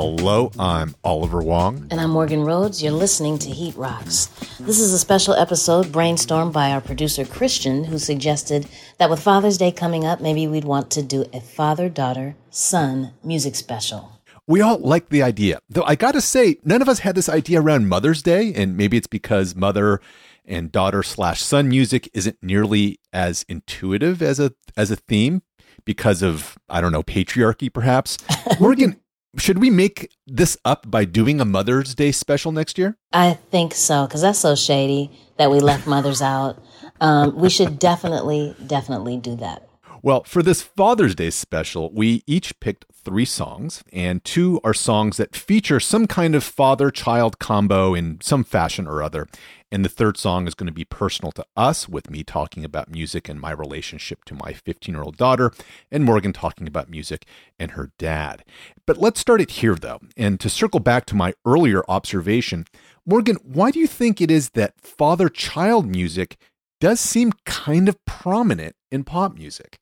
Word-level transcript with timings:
Hello, 0.00 0.50
I'm 0.58 0.96
Oliver 1.04 1.42
Wong. 1.42 1.86
And 1.90 2.00
I'm 2.00 2.08
Morgan 2.08 2.42
Rhodes. 2.42 2.82
You're 2.82 2.90
listening 2.90 3.38
to 3.40 3.50
Heat 3.50 3.76
Rocks. 3.76 4.28
This 4.58 4.80
is 4.80 4.94
a 4.94 4.98
special 4.98 5.34
episode 5.34 5.88
brainstormed 5.88 6.54
by 6.54 6.70
our 6.70 6.80
producer 6.80 7.26
Christian, 7.26 7.84
who 7.84 7.98
suggested 7.98 8.66
that 8.96 9.10
with 9.10 9.20
Father's 9.20 9.58
Day 9.58 9.70
coming 9.70 10.06
up, 10.06 10.22
maybe 10.22 10.46
we'd 10.46 10.64
want 10.64 10.90
to 10.92 11.02
do 11.02 11.26
a 11.34 11.40
father 11.42 11.90
daughter 11.90 12.34
son 12.48 13.12
music 13.22 13.54
special. 13.54 14.22
We 14.46 14.62
all 14.62 14.78
like 14.78 15.10
the 15.10 15.22
idea, 15.22 15.58
though 15.68 15.84
I 15.84 15.96
gotta 15.96 16.22
say, 16.22 16.56
none 16.64 16.80
of 16.80 16.88
us 16.88 17.00
had 17.00 17.14
this 17.14 17.28
idea 17.28 17.60
around 17.60 17.90
Mother's 17.90 18.22
Day, 18.22 18.54
and 18.54 18.78
maybe 18.78 18.96
it's 18.96 19.06
because 19.06 19.54
mother 19.54 20.00
and 20.46 20.72
daughter 20.72 21.02
slash 21.02 21.42
son 21.42 21.68
music 21.68 22.08
isn't 22.14 22.38
nearly 22.40 23.00
as 23.12 23.44
intuitive 23.50 24.22
as 24.22 24.40
a 24.40 24.54
as 24.78 24.90
a 24.90 24.96
theme 24.96 25.42
because 25.84 26.22
of 26.22 26.56
I 26.70 26.80
don't 26.80 26.90
know 26.90 27.02
patriarchy, 27.02 27.70
perhaps. 27.70 28.16
Morgan, 28.60 28.98
should 29.36 29.58
we 29.58 29.70
make 29.70 30.10
this 30.26 30.56
up 30.64 30.90
by 30.90 31.04
doing 31.04 31.40
a 31.40 31.44
Mother's 31.44 31.94
Day 31.94 32.12
special 32.12 32.52
next 32.52 32.78
year? 32.78 32.96
I 33.12 33.34
think 33.50 33.74
so, 33.74 34.06
because 34.06 34.22
that's 34.22 34.38
so 34.38 34.54
shady 34.54 35.10
that 35.36 35.50
we 35.50 35.60
left 35.60 35.86
mothers 35.86 36.20
out. 36.22 36.62
Um, 37.00 37.36
we 37.36 37.48
should 37.48 37.78
definitely, 37.78 38.54
definitely 38.66 39.16
do 39.16 39.36
that. 39.36 39.68
Well, 40.02 40.24
for 40.24 40.42
this 40.42 40.62
Father's 40.62 41.14
Day 41.14 41.30
special, 41.30 41.92
we 41.92 42.22
each 42.26 42.58
picked 42.60 42.86
three 43.04 43.24
songs, 43.24 43.82
and 43.92 44.22
two 44.24 44.60
are 44.62 44.74
songs 44.74 45.16
that 45.16 45.34
feature 45.34 45.80
some 45.80 46.06
kind 46.06 46.34
of 46.34 46.44
father 46.44 46.90
child 46.90 47.38
combo 47.38 47.94
in 47.94 48.20
some 48.20 48.44
fashion 48.44 48.86
or 48.86 49.02
other. 49.02 49.26
And 49.72 49.84
the 49.84 49.88
third 49.88 50.16
song 50.16 50.46
is 50.46 50.54
going 50.54 50.66
to 50.66 50.72
be 50.72 50.84
personal 50.84 51.32
to 51.32 51.46
us, 51.56 51.88
with 51.88 52.10
me 52.10 52.24
talking 52.24 52.64
about 52.64 52.90
music 52.90 53.28
and 53.28 53.40
my 53.40 53.52
relationship 53.52 54.24
to 54.24 54.34
my 54.34 54.52
15 54.52 54.94
year 54.94 55.02
old 55.02 55.16
daughter, 55.16 55.52
and 55.90 56.04
Morgan 56.04 56.32
talking 56.32 56.66
about 56.66 56.90
music 56.90 57.24
and 57.58 57.72
her 57.72 57.92
dad. 57.98 58.44
But 58.86 58.98
let's 58.98 59.20
start 59.20 59.40
it 59.40 59.52
here, 59.52 59.76
though. 59.76 60.00
And 60.16 60.40
to 60.40 60.50
circle 60.50 60.80
back 60.80 61.06
to 61.06 61.14
my 61.14 61.34
earlier 61.44 61.82
observation, 61.88 62.66
Morgan, 63.06 63.36
why 63.42 63.70
do 63.70 63.78
you 63.78 63.86
think 63.86 64.20
it 64.20 64.30
is 64.30 64.50
that 64.50 64.80
father 64.80 65.28
child 65.28 65.86
music 65.86 66.36
does 66.80 66.98
seem 66.98 67.32
kind 67.44 67.88
of 67.88 68.02
prominent 68.04 68.74
in 68.90 69.04
pop 69.04 69.34
music? 69.36 69.78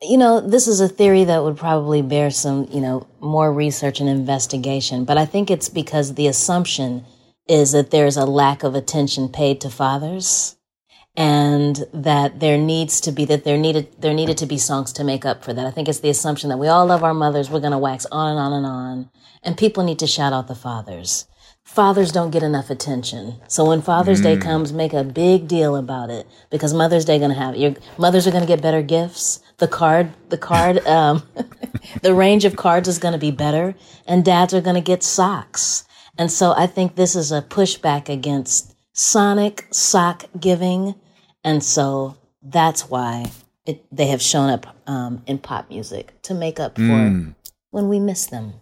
You 0.00 0.16
know, 0.16 0.40
this 0.40 0.68
is 0.68 0.80
a 0.80 0.88
theory 0.88 1.24
that 1.24 1.42
would 1.42 1.56
probably 1.56 2.02
bear 2.02 2.30
some, 2.30 2.68
you 2.70 2.80
know, 2.80 3.08
more 3.20 3.52
research 3.52 3.98
and 3.98 4.08
investigation, 4.08 5.04
but 5.04 5.18
I 5.18 5.26
think 5.26 5.50
it's 5.50 5.68
because 5.68 6.14
the 6.14 6.28
assumption 6.28 7.04
is 7.48 7.72
that 7.72 7.90
there's 7.90 8.16
a 8.16 8.24
lack 8.24 8.62
of 8.62 8.76
attention 8.76 9.28
paid 9.28 9.60
to 9.62 9.70
fathers 9.70 10.56
and 11.16 11.84
that 11.92 12.38
there 12.38 12.56
needs 12.56 13.00
to 13.00 13.10
be 13.10 13.24
that 13.24 13.42
there 13.42 13.58
needed 13.58 13.88
there 13.98 14.14
needed 14.14 14.38
to 14.38 14.46
be 14.46 14.56
songs 14.56 14.92
to 14.92 15.02
make 15.02 15.26
up 15.26 15.42
for 15.42 15.52
that. 15.52 15.66
I 15.66 15.72
think 15.72 15.88
it's 15.88 15.98
the 15.98 16.10
assumption 16.10 16.48
that 16.50 16.58
we 16.58 16.68
all 16.68 16.86
love 16.86 17.02
our 17.02 17.14
mothers, 17.14 17.50
we're 17.50 17.58
going 17.58 17.72
to 17.72 17.78
wax 17.78 18.06
on 18.12 18.30
and 18.30 18.38
on 18.38 18.52
and 18.52 18.66
on, 18.66 19.10
and 19.42 19.58
people 19.58 19.82
need 19.82 19.98
to 19.98 20.06
shout 20.06 20.32
out 20.32 20.46
the 20.46 20.54
fathers. 20.54 21.26
Fathers 21.64 22.12
don't 22.12 22.30
get 22.30 22.42
enough 22.42 22.70
attention. 22.70 23.40
So 23.48 23.66
when 23.66 23.82
Father's 23.82 24.20
mm. 24.20 24.24
Day 24.24 24.36
comes, 24.38 24.72
make 24.72 24.94
a 24.94 25.04
big 25.04 25.48
deal 25.48 25.76
about 25.76 26.08
it 26.08 26.26
because 26.50 26.72
Mother's 26.72 27.04
Day 27.04 27.18
going 27.18 27.30
to 27.30 27.36
have 27.36 27.56
your 27.56 27.74
mothers 27.98 28.26
are 28.26 28.30
going 28.30 28.44
to 28.44 28.48
get 28.48 28.62
better 28.62 28.80
gifts. 28.80 29.40
The 29.58 29.68
card, 29.68 30.12
the 30.30 30.38
card, 30.38 30.78
um, 30.86 31.22
the 32.02 32.14
range 32.14 32.44
of 32.44 32.56
cards 32.56 32.88
is 32.88 32.98
going 32.98 33.12
to 33.12 33.18
be 33.18 33.30
better, 33.30 33.74
and 34.06 34.24
dads 34.24 34.54
are 34.54 34.60
going 34.60 34.76
to 34.76 34.80
get 34.80 35.02
socks 35.02 35.84
and 36.18 36.32
so 36.32 36.52
I 36.52 36.66
think 36.66 36.96
this 36.96 37.14
is 37.14 37.30
a 37.30 37.40
pushback 37.40 38.08
against 38.08 38.74
sonic 38.92 39.68
sock 39.70 40.24
giving. 40.38 40.96
And 41.44 41.62
so 41.62 42.16
that's 42.42 42.90
why 42.90 43.26
it, 43.64 43.86
they 43.92 44.08
have 44.08 44.20
shown 44.20 44.50
up 44.50 44.66
um, 44.88 45.22
in 45.26 45.38
pop 45.38 45.70
music 45.70 46.20
to 46.22 46.34
make 46.34 46.58
up 46.58 46.74
for 46.74 46.82
mm. 46.82 47.34
when 47.70 47.88
we 47.88 48.00
miss 48.00 48.26
them. 48.26 48.54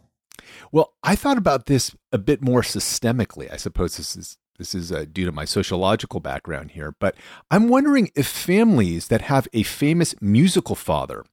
Well, 0.70 0.92
I 1.02 1.16
thought 1.16 1.38
about 1.38 1.64
this 1.64 1.96
a 2.12 2.18
bit 2.18 2.42
more 2.42 2.60
systemically. 2.60 3.50
I 3.50 3.56
suppose 3.56 3.96
this 3.96 4.14
is 4.16 4.36
this 4.56 4.74
is 4.74 4.92
uh, 4.92 5.04
due 5.10 5.24
to 5.24 5.32
my 5.32 5.44
sociological 5.44 6.20
background 6.20 6.72
here, 6.72 6.94
but 6.98 7.14
I'm 7.50 7.68
wondering 7.68 8.10
if 8.14 8.26
families 8.26 9.08
that 9.08 9.22
have 9.22 9.48
a 9.52 9.62
famous 9.62 10.14
musical 10.20 10.74
father 10.74 11.24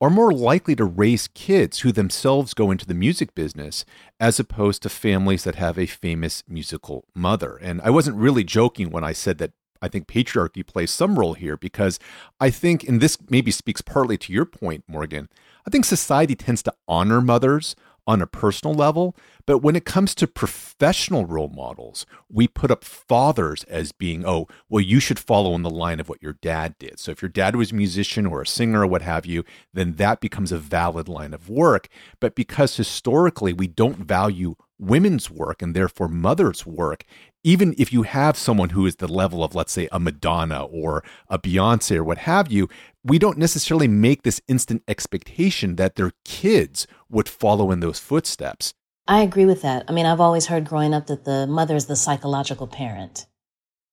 are 0.00 0.10
more 0.10 0.32
likely 0.32 0.74
to 0.74 0.84
raise 0.84 1.28
kids 1.28 1.80
who 1.80 1.92
themselves 1.92 2.54
go 2.54 2.72
into 2.72 2.84
the 2.84 2.94
music 2.94 3.34
business 3.36 3.84
as 4.18 4.40
opposed 4.40 4.82
to 4.82 4.88
families 4.88 5.44
that 5.44 5.54
have 5.54 5.78
a 5.78 5.86
famous 5.86 6.42
musical 6.48 7.04
mother. 7.14 7.56
And 7.56 7.80
I 7.82 7.90
wasn't 7.90 8.16
really 8.16 8.42
joking 8.42 8.90
when 8.90 9.04
I 9.04 9.12
said 9.12 9.38
that 9.38 9.52
I 9.80 9.88
think 9.88 10.06
patriarchy 10.06 10.66
plays 10.66 10.90
some 10.90 11.18
role 11.18 11.34
here 11.34 11.56
because 11.56 11.98
I 12.40 12.50
think, 12.50 12.82
and 12.84 13.00
this 13.00 13.16
maybe 13.28 13.50
speaks 13.50 13.80
partly 13.80 14.16
to 14.18 14.32
your 14.32 14.44
point, 14.44 14.84
Morgan, 14.88 15.28
I 15.66 15.70
think 15.70 15.84
society 15.84 16.34
tends 16.34 16.62
to 16.64 16.74
honor 16.88 17.20
mothers 17.20 17.76
on 18.06 18.20
a 18.20 18.26
personal 18.26 18.74
level. 18.74 19.16
But 19.46 19.58
when 19.58 19.76
it 19.76 19.84
comes 19.84 20.14
to 20.16 20.26
professional 20.26 21.26
role 21.26 21.48
models, 21.48 22.06
we 22.28 22.48
put 22.48 22.70
up 22.70 22.84
fathers 22.84 23.64
as 23.64 23.92
being, 23.92 24.24
oh, 24.26 24.48
well, 24.68 24.80
you 24.80 25.00
should 25.00 25.18
follow 25.18 25.54
in 25.54 25.62
the 25.62 25.70
line 25.70 26.00
of 26.00 26.08
what 26.08 26.22
your 26.22 26.34
dad 26.34 26.76
did. 26.78 26.98
So 26.98 27.12
if 27.12 27.22
your 27.22 27.28
dad 27.28 27.56
was 27.56 27.72
a 27.72 27.76
musician 27.76 28.26
or 28.26 28.42
a 28.42 28.46
singer 28.46 28.82
or 28.82 28.86
what 28.86 29.02
have 29.02 29.26
you, 29.26 29.44
then 29.72 29.94
that 29.94 30.20
becomes 30.20 30.52
a 30.52 30.58
valid 30.58 31.08
line 31.08 31.34
of 31.34 31.48
work. 31.48 31.88
But 32.20 32.34
because 32.34 32.76
historically 32.76 33.52
we 33.52 33.66
don't 33.66 33.98
value 33.98 34.56
women's 34.78 35.30
work 35.30 35.62
and 35.62 35.74
therefore 35.74 36.08
mothers' 36.08 36.66
work, 36.66 37.04
even 37.44 37.74
if 37.76 37.92
you 37.92 38.02
have 38.02 38.36
someone 38.36 38.70
who 38.70 38.86
is 38.86 38.96
the 38.96 39.08
level 39.08 39.42
of, 39.42 39.54
let's 39.54 39.72
say, 39.72 39.88
a 39.90 39.98
Madonna 39.98 40.64
or 40.64 41.02
a 41.28 41.38
Beyonce 41.38 41.96
or 41.96 42.04
what 42.04 42.18
have 42.18 42.52
you, 42.52 42.68
we 43.04 43.18
don't 43.18 43.38
necessarily 43.38 43.88
make 43.88 44.22
this 44.22 44.40
instant 44.46 44.82
expectation 44.86 45.76
that 45.76 45.96
their 45.96 46.12
kids 46.24 46.86
would 47.10 47.28
follow 47.28 47.70
in 47.70 47.80
those 47.80 47.98
footsteps. 47.98 48.74
I 49.08 49.22
agree 49.22 49.46
with 49.46 49.62
that. 49.62 49.84
I 49.88 49.92
mean, 49.92 50.06
I've 50.06 50.20
always 50.20 50.46
heard 50.46 50.64
growing 50.68 50.94
up 50.94 51.08
that 51.08 51.24
the 51.24 51.46
mother 51.46 51.74
is 51.74 51.86
the 51.86 51.96
psychological 51.96 52.68
parent. 52.68 53.26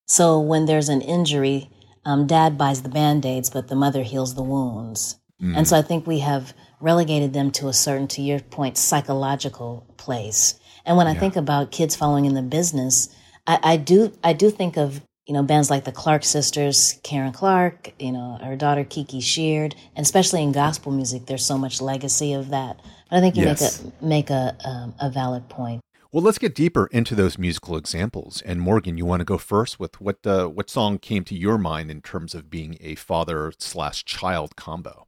So 0.06 0.40
when 0.40 0.66
there's 0.66 0.90
an 0.90 1.02
injury, 1.02 1.70
um, 2.06 2.28
dad 2.28 2.58
buys 2.58 2.84
the 2.84 2.90
band 2.90 3.26
aids, 3.26 3.50
but 3.50 3.68
the 3.68 3.76
mother 3.76 4.04
heals 4.04 4.36
the 4.36 4.44
wounds. 4.44 5.20
Mm. 5.42 5.58
And 5.58 5.68
so 5.68 5.78
I 5.78 5.82
think 5.82 6.06
we 6.06 6.20
have 6.20 6.54
relegated 6.80 7.34
them 7.34 7.52
to 7.52 7.68
a 7.68 7.74
certain, 7.74 8.08
to 8.10 8.22
your 8.22 8.40
point, 8.40 8.78
psychological 8.78 9.86
place. 9.98 10.60
And 10.86 10.98
when 10.98 11.08
I 11.08 11.14
think 11.14 11.36
about 11.36 11.72
kids 11.72 11.96
following 11.96 12.26
in 12.26 12.34
the 12.34 12.42
business, 12.42 13.10
I, 13.48 13.60
I 13.64 13.78
do 13.78 14.12
I 14.24 14.34
do 14.34 14.50
think 14.50 14.78
of 14.78 15.02
you 15.26 15.34
know 15.34 15.44
bands 15.44 15.70
like 15.70 15.86
the 15.86 15.92
Clark 15.92 16.24
sisters, 16.24 17.00
Karen 17.04 17.32
Clark, 17.32 17.94
you 18.00 18.12
know 18.12 18.40
her 18.44 18.56
daughter 18.56 18.84
Kiki 18.84 19.22
Sheard, 19.22 19.76
and 19.96 20.06
especially 20.06 20.44
in 20.44 20.52
gospel 20.52 20.92
music, 20.92 21.26
there's 21.26 21.46
so 21.46 21.58
much 21.58 21.82
legacy 21.82 22.34
of 22.34 22.50
that. 22.50 22.80
But 23.10 23.18
I 23.18 23.20
think 23.22 23.36
you 23.36 23.44
yes. 23.44 23.84
make 23.84 23.94
a 24.02 24.06
make 24.06 24.30
a 24.30 24.58
um, 24.66 24.96
a 25.00 25.10
valid 25.10 25.50
point. 25.50 25.82
Well, 26.12 26.24
let's 26.24 26.40
get 26.40 26.56
deeper 26.56 26.88
into 26.92 27.14
those 27.14 27.38
musical 27.38 27.78
examples. 27.78 28.42
And 28.42 28.60
Morgan, 28.60 28.98
you 28.98 29.06
want 29.06 29.20
to 29.20 29.26
go 29.26 29.38
first 29.38 29.80
with 29.80 30.02
what 30.02 30.26
uh, 30.26 30.48
what 30.48 30.70
song 30.70 30.98
came 30.98 31.24
to 31.26 31.36
your 31.36 31.60
mind 31.60 31.92
in 31.92 32.02
terms 32.02 32.34
of 32.34 32.50
being 32.50 32.78
a 32.82 32.96
father 32.96 33.54
slash 33.60 34.06
child 34.06 34.56
combo? 34.56 35.06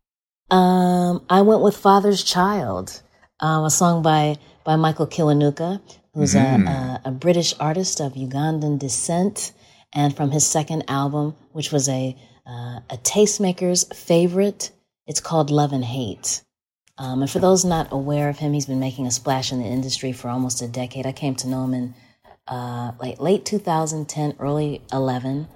Um, 0.51 1.25
I 1.27 1.41
went 1.41 1.61
with 1.61 1.75
Father's 1.75 2.23
Child, 2.23 3.01
um, 3.39 3.63
a 3.63 3.71
song 3.71 4.03
by 4.03 4.37
by 4.63 4.75
Michael 4.75 5.07
Kiwanuka, 5.07 5.81
who's 6.13 6.35
mm-hmm. 6.35 6.67
a, 6.67 7.01
a, 7.05 7.09
a, 7.09 7.11
British 7.11 7.53
artist 7.59 7.99
of 7.99 8.13
Ugandan 8.13 8.79
descent. 8.79 9.53
And 9.93 10.15
from 10.15 10.31
his 10.31 10.45
second 10.45 10.83
album, 10.87 11.35
which 11.51 11.71
was 11.71 11.89
a, 11.89 12.15
uh, 12.45 12.79
a 12.89 12.97
tastemaker's 12.97 13.83
favorite, 13.93 14.71
it's 15.07 15.19
called 15.19 15.49
Love 15.49 15.73
and 15.73 15.85
Hate. 15.85 16.43
Um, 16.97 17.21
and 17.21 17.31
for 17.31 17.39
those 17.39 17.65
not 17.65 17.91
aware 17.91 18.29
of 18.29 18.37
him, 18.37 18.53
he's 18.53 18.65
been 18.65 18.79
making 18.79 19.07
a 19.07 19.11
splash 19.11 19.51
in 19.51 19.59
the 19.59 19.65
industry 19.65 20.11
for 20.11 20.29
almost 20.29 20.61
a 20.61 20.67
decade. 20.67 21.05
I 21.05 21.11
came 21.11 21.35
to 21.35 21.47
know 21.47 21.63
him 21.63 21.73
in 21.73 21.93
uh, 22.47 22.91
like 22.99 23.19
late 23.19 23.45
2010, 23.45 24.35
early 24.39 24.81
11. 24.93 25.47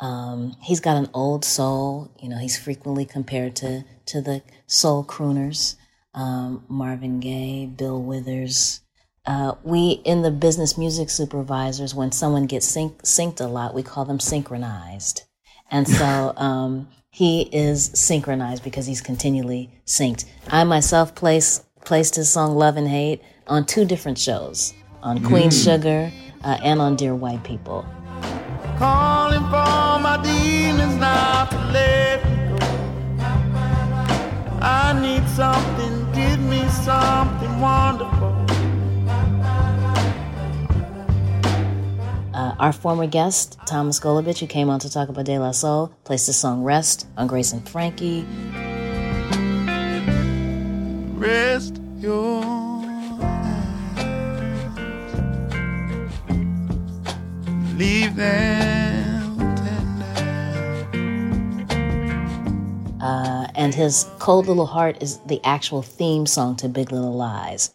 Um, 0.00 0.56
he's 0.62 0.80
got 0.80 0.96
an 0.96 1.08
old 1.14 1.44
soul. 1.44 2.10
You 2.20 2.28
know, 2.28 2.38
he's 2.38 2.58
frequently 2.58 3.04
compared 3.04 3.56
to 3.56 3.84
to 4.06 4.20
the 4.20 4.42
soul 4.66 5.04
crooners 5.04 5.76
um, 6.14 6.64
Marvin 6.68 7.20
Gaye, 7.20 7.66
Bill 7.66 8.00
Withers. 8.00 8.79
Uh, 9.26 9.54
we, 9.62 10.00
in 10.04 10.22
the 10.22 10.30
business 10.30 10.78
music 10.78 11.10
supervisors, 11.10 11.94
when 11.94 12.10
someone 12.10 12.46
gets 12.46 12.66
sync- 12.66 13.02
synced 13.02 13.40
a 13.40 13.46
lot, 13.46 13.74
we 13.74 13.82
call 13.82 14.04
them 14.04 14.18
synchronized. 14.18 15.24
And 15.70 15.86
so 15.86 16.32
um, 16.36 16.88
he 17.10 17.42
is 17.52 17.90
synchronized 17.94 18.64
because 18.64 18.86
he's 18.86 19.00
continually 19.00 19.70
synced. 19.86 20.24
I 20.48 20.64
myself 20.64 21.14
place, 21.14 21.62
placed 21.84 22.16
his 22.16 22.30
song 22.30 22.54
Love 22.56 22.76
and 22.76 22.88
Hate 22.88 23.20
on 23.46 23.66
two 23.66 23.84
different 23.84 24.18
shows 24.18 24.72
on 25.02 25.22
Queen 25.24 25.50
mm. 25.50 25.64
Sugar 25.64 26.10
uh, 26.44 26.58
and 26.62 26.80
on 26.80 26.96
Dear 26.96 27.14
White 27.14 27.44
People. 27.44 27.84
Calling 28.78 29.40
for 29.40 30.00
my 30.00 30.18
demons 30.22 30.96
not 30.96 31.50
to 31.50 31.58
let 31.72 32.24
me 32.24 32.58
go. 32.58 32.66
I 34.62 34.98
need 35.00 35.26
something 35.30 36.00
give 36.12 36.40
me 36.40 36.68
something 36.68 37.60
wonderful. 37.60 38.39
Our 42.60 42.72
former 42.74 43.06
guest, 43.06 43.58
Thomas 43.64 43.98
Golubic, 43.98 44.38
who 44.38 44.46
came 44.46 44.68
on 44.68 44.80
to 44.80 44.90
talk 44.90 45.08
about 45.08 45.24
De 45.24 45.38
La 45.38 45.50
Soul, 45.50 45.94
placed 46.04 46.26
the 46.26 46.34
song 46.34 46.62
Rest 46.62 47.06
on 47.16 47.26
Grace 47.26 47.54
and 47.54 47.66
Frankie. 47.66 48.26
Rest 51.14 51.80
your 51.96 52.44
eyes. 53.22 53.96
Leave 57.78 58.14
them 58.14 59.38
tender. 59.56 60.04
Uh, 63.00 63.46
and 63.54 63.74
his 63.74 64.06
Cold 64.18 64.48
Little 64.48 64.66
Heart 64.66 65.02
is 65.02 65.20
the 65.20 65.40
actual 65.44 65.80
theme 65.80 66.26
song 66.26 66.56
to 66.56 66.68
Big 66.68 66.92
Little 66.92 67.16
Lies. 67.16 67.70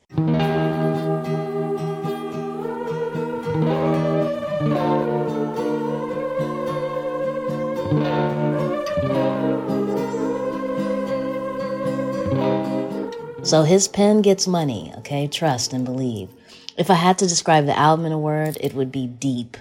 So 13.45 13.62
his 13.62 13.88
pen 13.88 14.24
gets 14.24 14.47
money, 14.47 14.92
okay? 14.97 15.27
Trust 15.27 15.71
and 15.71 15.86
believe. 15.86 16.30
If 16.80 16.89
I 16.89 16.95
had 16.95 17.19
to 17.19 17.27
describe 17.27 17.68
the 17.68 17.77
album 17.77 18.07
in 18.07 18.12
a 18.12 18.18
word, 18.18 18.57
it 18.59 18.74
would 18.74 18.92
be 18.92 19.06
deep. 19.06 19.56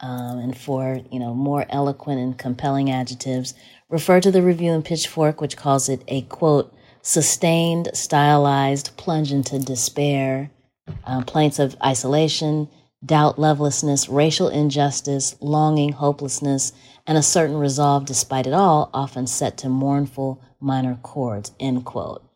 Um, 0.00 0.38
and 0.38 0.58
for, 0.58 1.00
you 1.12 1.20
know, 1.20 1.34
more 1.34 1.64
eloquent 1.70 2.20
and 2.20 2.36
compelling 2.36 2.90
adjectives, 2.90 3.54
refer 3.88 4.20
to 4.20 4.32
the 4.32 4.42
review 4.42 4.72
in 4.72 4.82
Pitchfork, 4.82 5.40
which 5.40 5.56
calls 5.56 5.88
it 5.88 6.02
a 6.08 6.22
quote, 6.22 6.74
sustained, 7.00 7.90
stylized 7.94 8.96
plunge 8.96 9.30
into 9.30 9.60
despair, 9.60 10.50
uh, 11.04 11.22
plaints 11.22 11.60
of 11.60 11.76
isolation, 11.84 12.68
doubt, 13.06 13.38
lovelessness, 13.38 14.08
racial 14.08 14.48
injustice, 14.48 15.36
longing, 15.40 15.92
hopelessness, 15.92 16.72
and 17.06 17.16
a 17.16 17.22
certain 17.22 17.56
resolve 17.56 18.04
despite 18.04 18.48
it 18.48 18.52
all, 18.52 18.90
often 18.92 19.28
set 19.28 19.56
to 19.58 19.68
mournful 19.68 20.42
minor 20.58 20.98
chords, 21.04 21.52
end 21.60 21.84
quote. 21.84 22.27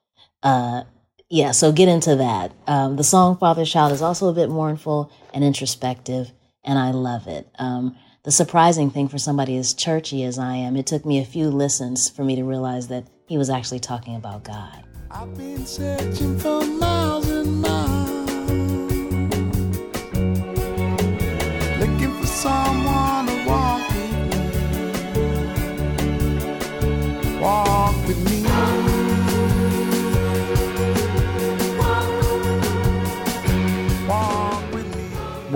Uh, 0.43 0.85
yeah, 1.31 1.53
so 1.53 1.73
get 1.73 1.89
into 1.89 2.17
that. 2.17 2.53
Um, 2.67 2.97
the 2.97 3.05
song 3.05 3.39
Father 3.39 3.65
Child 3.65 3.93
is 3.93 4.03
also 4.03 4.29
a 4.29 4.35
bit 4.35 4.51
mournful 4.51 5.11
and 5.33 5.43
introspective, 5.43 6.31
and 6.65 6.79
I 6.79 6.91
love 6.91 7.27
it. 7.27 7.49
Um, 7.59 7.97
the 8.25 8.31
surprising 8.31 8.91
thing 8.91 9.09
for 9.09 9.19
somebody 9.19 9.57
as 9.57 9.75
churchy 9.75 10.25
as 10.25 10.39
I 10.39 10.57
am, 10.57 10.77
it 10.77 10.87
took 10.87 11.07
me 11.07 11.21
a 11.21 11.25
few 11.25 11.49
listens 11.49 12.11
for 12.11 12.23
me 12.23 12.37
to 12.37 12.45
realize 12.45 12.89
that 12.89 13.07
he 13.27 13.39
was 13.39 13.51
actually 13.51 13.81
talking 13.81 14.15
about 14.15 14.45
God. 14.45 14.85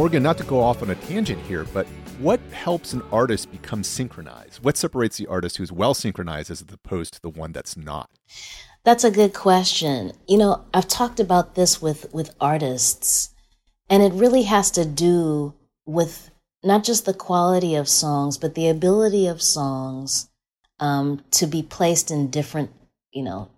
Morgan, 0.07 0.23
not 0.23 0.39
to 0.39 0.45
go 0.45 0.61
off 0.61 0.83
on 0.83 0.91
a 0.91 0.95
tangent 0.95 1.43
here, 1.47 1.65
but 1.75 1.85
what 2.21 2.39
helps 2.53 2.93
an 2.93 3.03
artist 3.11 3.51
become 3.51 3.83
synchronized? 3.83 4.63
What 4.63 4.77
separates 4.77 5.17
the 5.17 5.27
artist 5.27 5.57
who's 5.57 5.73
well 5.73 5.95
synchronized 5.95 6.49
as 6.49 6.61
opposed 6.61 7.15
to 7.15 7.23
the 7.23 7.29
one 7.29 7.51
that's 7.51 7.77
not? 7.77 8.09
That's 8.85 9.03
a 9.03 9.11
good 9.11 9.35
question. 9.35 10.13
You 10.29 10.39
know, 10.39 10.65
I've 10.73 10.87
talked 10.87 11.19
about 11.19 11.57
this 11.57 11.83
with 11.83 12.07
with 12.15 12.37
artists, 12.41 13.35
and 13.91 14.01
it 14.01 14.13
really 14.13 14.45
has 14.45 14.71
to 14.71 14.85
do 14.85 15.55
with 15.87 16.31
not 16.63 16.85
just 16.85 17.05
the 17.05 17.13
quality 17.13 17.75
of 17.75 17.89
songs, 17.89 18.39
but 18.39 18.55
the 18.55 18.69
ability 18.69 19.27
of 19.27 19.43
songs 19.43 20.29
um, 20.79 21.25
to 21.33 21.49
be 21.49 21.65
placed 21.65 22.13
in 22.13 22.31
different, 22.31 22.71
you 23.11 23.25
know, 23.25 23.51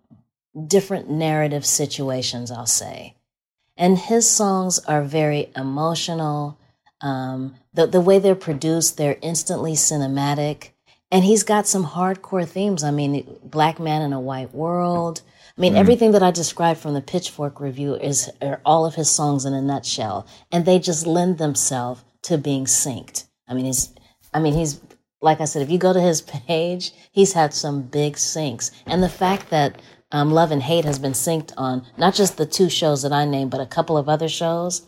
different 0.66 1.10
narrative 1.10 1.66
situations. 1.66 2.50
I'll 2.50 2.64
say. 2.64 3.17
And 3.78 3.96
his 3.96 4.28
songs 4.28 4.80
are 4.80 5.04
very 5.04 5.50
emotional. 5.56 6.58
Um, 7.00 7.54
the, 7.72 7.86
the 7.86 8.00
way 8.00 8.18
they're 8.18 8.34
produced, 8.34 8.96
they're 8.96 9.18
instantly 9.22 9.72
cinematic. 9.72 10.70
And 11.12 11.24
he's 11.24 11.44
got 11.44 11.68
some 11.68 11.86
hardcore 11.86 12.46
themes. 12.46 12.82
I 12.82 12.90
mean, 12.90 13.38
Black 13.44 13.78
Man 13.78 14.02
in 14.02 14.12
a 14.12 14.20
White 14.20 14.52
World. 14.52 15.22
I 15.56 15.60
mean, 15.60 15.74
mm. 15.74 15.78
everything 15.78 16.10
that 16.12 16.24
I 16.24 16.32
described 16.32 16.80
from 16.80 16.94
the 16.94 17.00
Pitchfork 17.00 17.60
review 17.60 17.94
is 17.94 18.28
are 18.42 18.60
all 18.64 18.84
of 18.84 18.96
his 18.96 19.08
songs 19.08 19.44
in 19.44 19.54
a 19.54 19.62
nutshell. 19.62 20.26
And 20.50 20.66
they 20.66 20.80
just 20.80 21.06
lend 21.06 21.38
themselves 21.38 22.04
to 22.22 22.36
being 22.36 22.64
synced. 22.64 23.26
I 23.46 23.54
mean, 23.54 23.64
he's, 23.64 23.94
I 24.34 24.40
mean, 24.40 24.54
he's, 24.54 24.80
like 25.22 25.40
I 25.40 25.46
said, 25.46 25.62
if 25.62 25.70
you 25.70 25.78
go 25.78 25.92
to 25.92 26.00
his 26.00 26.20
page, 26.48 26.92
he's 27.12 27.32
had 27.32 27.54
some 27.54 27.82
big 27.82 28.14
syncs. 28.14 28.72
And 28.86 29.04
the 29.04 29.08
fact 29.08 29.50
that 29.50 29.80
um, 30.10 30.30
Love 30.32 30.50
and 30.50 30.62
Hate 30.62 30.84
has 30.84 30.98
been 30.98 31.12
synced 31.12 31.52
on 31.56 31.84
not 31.96 32.14
just 32.14 32.36
the 32.36 32.46
two 32.46 32.70
shows 32.70 33.02
that 33.02 33.12
I 33.12 33.24
named, 33.24 33.50
but 33.50 33.60
a 33.60 33.66
couple 33.66 33.96
of 33.96 34.08
other 34.08 34.28
shows, 34.28 34.86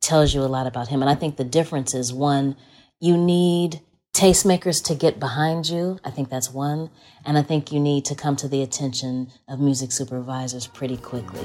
tells 0.00 0.34
you 0.34 0.42
a 0.42 0.46
lot 0.46 0.66
about 0.66 0.88
him. 0.88 1.02
And 1.02 1.10
I 1.10 1.14
think 1.14 1.36
the 1.36 1.44
difference 1.44 1.94
is 1.94 2.12
one, 2.12 2.56
you 3.00 3.16
need 3.16 3.80
tastemakers 4.14 4.84
to 4.84 4.94
get 4.94 5.18
behind 5.18 5.68
you. 5.68 5.98
I 6.04 6.10
think 6.10 6.28
that's 6.28 6.52
one. 6.52 6.90
And 7.24 7.36
I 7.36 7.42
think 7.42 7.72
you 7.72 7.80
need 7.80 8.04
to 8.06 8.14
come 8.14 8.36
to 8.36 8.48
the 8.48 8.62
attention 8.62 9.32
of 9.48 9.60
music 9.60 9.90
supervisors 9.90 10.66
pretty 10.68 10.96
quickly. 10.96 11.44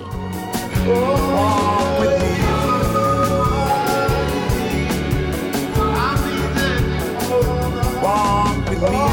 With 8.70 8.92
me. 8.92 9.09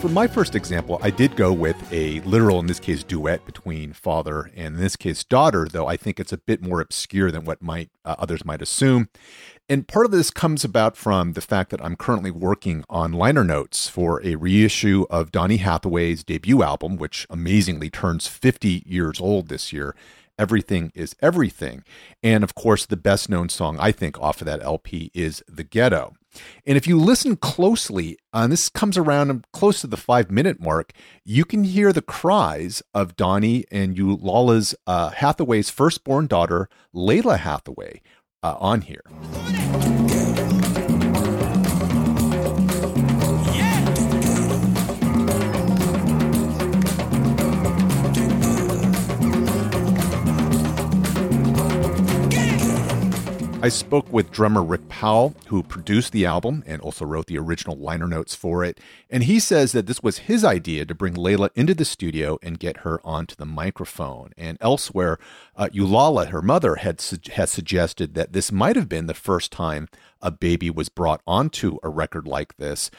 For 0.00 0.08
my 0.08 0.26
first 0.26 0.54
example, 0.54 0.98
I 1.02 1.10
did 1.10 1.36
go 1.36 1.52
with 1.52 1.76
a 1.92 2.20
literal, 2.20 2.58
in 2.58 2.66
this 2.66 2.80
case, 2.80 3.04
duet 3.04 3.44
between 3.44 3.92
father 3.92 4.50
and 4.56 4.76
in 4.76 4.80
this 4.80 4.96
case, 4.96 5.22
daughter, 5.22 5.68
though 5.70 5.86
I 5.86 5.98
think 5.98 6.18
it's 6.18 6.32
a 6.32 6.38
bit 6.38 6.62
more 6.62 6.80
obscure 6.80 7.30
than 7.30 7.44
what 7.44 7.60
might 7.60 7.90
uh, 8.02 8.16
others 8.18 8.42
might 8.42 8.62
assume. 8.62 9.10
And 9.68 9.86
part 9.86 10.06
of 10.06 10.12
this 10.12 10.30
comes 10.30 10.64
about 10.64 10.96
from 10.96 11.34
the 11.34 11.42
fact 11.42 11.68
that 11.70 11.84
I'm 11.84 11.96
currently 11.96 12.30
working 12.30 12.82
on 12.88 13.12
liner 13.12 13.44
notes 13.44 13.88
for 13.88 14.24
a 14.24 14.36
reissue 14.36 15.04
of 15.10 15.32
Donny 15.32 15.58
Hathaway's 15.58 16.24
debut 16.24 16.62
album, 16.62 16.96
which 16.96 17.26
amazingly 17.28 17.90
turns 17.90 18.26
50 18.26 18.84
years 18.86 19.20
old 19.20 19.48
this 19.48 19.70
year. 19.70 19.94
Everything 20.38 20.92
is 20.94 21.14
Everything. 21.20 21.84
And 22.22 22.42
of 22.42 22.54
course, 22.54 22.86
the 22.86 22.96
best 22.96 23.28
known 23.28 23.50
song, 23.50 23.76
I 23.78 23.92
think, 23.92 24.18
off 24.18 24.40
of 24.40 24.46
that 24.46 24.62
LP 24.62 25.10
is 25.12 25.42
The 25.46 25.64
Ghetto. 25.64 26.14
And 26.66 26.76
if 26.76 26.86
you 26.86 26.98
listen 26.98 27.36
closely, 27.36 28.16
uh, 28.32 28.40
and 28.44 28.52
this 28.52 28.68
comes 28.68 28.96
around 28.96 29.44
close 29.52 29.80
to 29.80 29.86
the 29.86 29.96
five 29.96 30.30
minute 30.30 30.60
mark, 30.60 30.92
you 31.24 31.44
can 31.44 31.64
hear 31.64 31.92
the 31.92 32.02
cries 32.02 32.82
of 32.94 33.16
Donny 33.16 33.64
and 33.70 33.96
Eulaulah's 33.96 34.74
uh, 34.86 35.10
Hathaway's 35.10 35.70
firstborn 35.70 36.26
daughter, 36.26 36.68
Lalah 36.94 37.38
Hathaway, 37.38 38.02
uh, 38.42 38.56
on 38.58 38.82
here. 38.82 39.02
I 53.62 53.68
spoke 53.68 54.10
with 54.10 54.30
drummer 54.30 54.62
Rick 54.62 54.88
Powell, 54.88 55.34
who 55.48 55.62
produced 55.62 56.12
the 56.12 56.24
album 56.24 56.64
and 56.66 56.80
also 56.80 57.04
wrote 57.04 57.26
the 57.26 57.36
original 57.36 57.76
liner 57.76 58.06
notes 58.06 58.34
for 58.34 58.64
it. 58.64 58.80
And 59.10 59.24
he 59.24 59.38
says 59.38 59.72
that 59.72 59.86
this 59.86 60.02
was 60.02 60.20
his 60.20 60.44
idea 60.44 60.86
to 60.86 60.94
bring 60.94 61.12
Lalah 61.12 61.50
into 61.54 61.74
the 61.74 61.84
studio 61.84 62.38
and 62.42 62.58
get 62.58 62.78
her 62.78 63.06
onto 63.06 63.34
the 63.34 63.44
microphone. 63.44 64.30
And 64.38 64.56
elsewhere, 64.62 65.18
uh, 65.56 65.68
Eulaulah, 65.74 66.28
her 66.28 66.40
mother, 66.40 66.76
had, 66.76 67.02
su- 67.02 67.18
had 67.32 67.50
suggested 67.50 68.14
that 68.14 68.32
this 68.32 68.50
might 68.50 68.76
have 68.76 68.88
been 68.88 69.06
the 69.06 69.12
first 69.12 69.52
time 69.52 69.88
a 70.22 70.30
baby 70.30 70.70
was 70.70 70.88
brought 70.88 71.20
onto 71.26 71.76
a 71.82 71.90
record 71.90 72.26
like 72.26 72.56
this. 72.56 72.90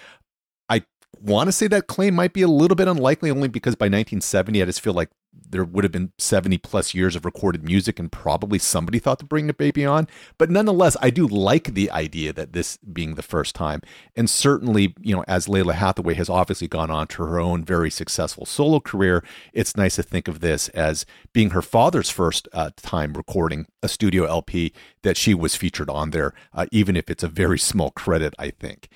Want 1.20 1.48
to 1.48 1.52
say 1.52 1.68
that 1.68 1.88
claim 1.88 2.16
might 2.16 2.34
be 2.34 2.42
a 2.42 2.48
little 2.48 2.76
bit 2.76 2.88
unlikely 2.88 3.30
only 3.30 3.48
because 3.48 3.76
by 3.76 3.86
1970, 3.86 4.62
I 4.62 4.66
just 4.66 4.82
feel 4.82 4.94
like 4.94 5.10
there 5.52 5.64
would 5.64 5.84
have 5.84 5.92
been 5.92 6.12
70 6.18 6.58
plus 6.60 6.94
years 6.94 7.16
of 7.16 7.26
recorded 7.26 7.64
music 7.64 8.00
and 8.00 8.12
probably 8.12 8.58
somebody 8.58 9.00
thought 9.00 9.20
to 9.20 9.26
bring 9.26 9.48
the 9.48 9.54
baby 9.54 9.86
on. 9.86 10.08
But 10.38 10.50
nonetheless 10.50 10.98
i 11.02 11.10
do 11.10 11.28
like 11.28 11.74
the 11.74 11.92
idea 11.92 12.34
that 12.34 12.54
this 12.54 12.78
being 12.78 13.16
the 13.16 13.22
first 13.22 13.56
time. 13.56 13.82
And 14.16 14.30
certainly 14.30 14.94
you 15.00 15.16
know 15.16 15.24
as 15.28 15.48
lalah 15.48 15.74
hathaway 15.74 16.14
has 16.16 16.30
obviously 16.30 16.68
gone 16.68 16.92
on 16.92 17.08
to 17.08 17.24
her 17.24 17.40
own 17.40 17.64
very 17.64 17.90
successful 17.90 18.46
solo 18.46 18.80
career 18.80 19.24
it's 19.54 19.78
nice 19.78 19.96
to 19.96 20.04
think 20.04 20.28
of 20.28 20.40
this 20.40 20.70
as 20.70 21.06
being 21.34 21.52
her 21.52 21.62
father's 21.62 22.10
first 22.10 22.48
uh, 22.54 22.72
time 22.76 23.14
recording 23.14 23.66
a 23.84 23.88
studio 23.88 24.26
lp 24.26 24.74
that 25.04 25.18
she 25.18 25.34
was 25.34 25.56
featured 25.56 25.90
on 25.90 26.12
there 26.12 26.34
uh, 26.54 26.66
even 26.72 26.96
if 26.96 27.10
it's 27.10 27.24
a 27.24 27.28
very 27.28 27.60
small 27.60 27.92
credit 27.92 28.34
i 28.38 28.50
think 28.50 28.90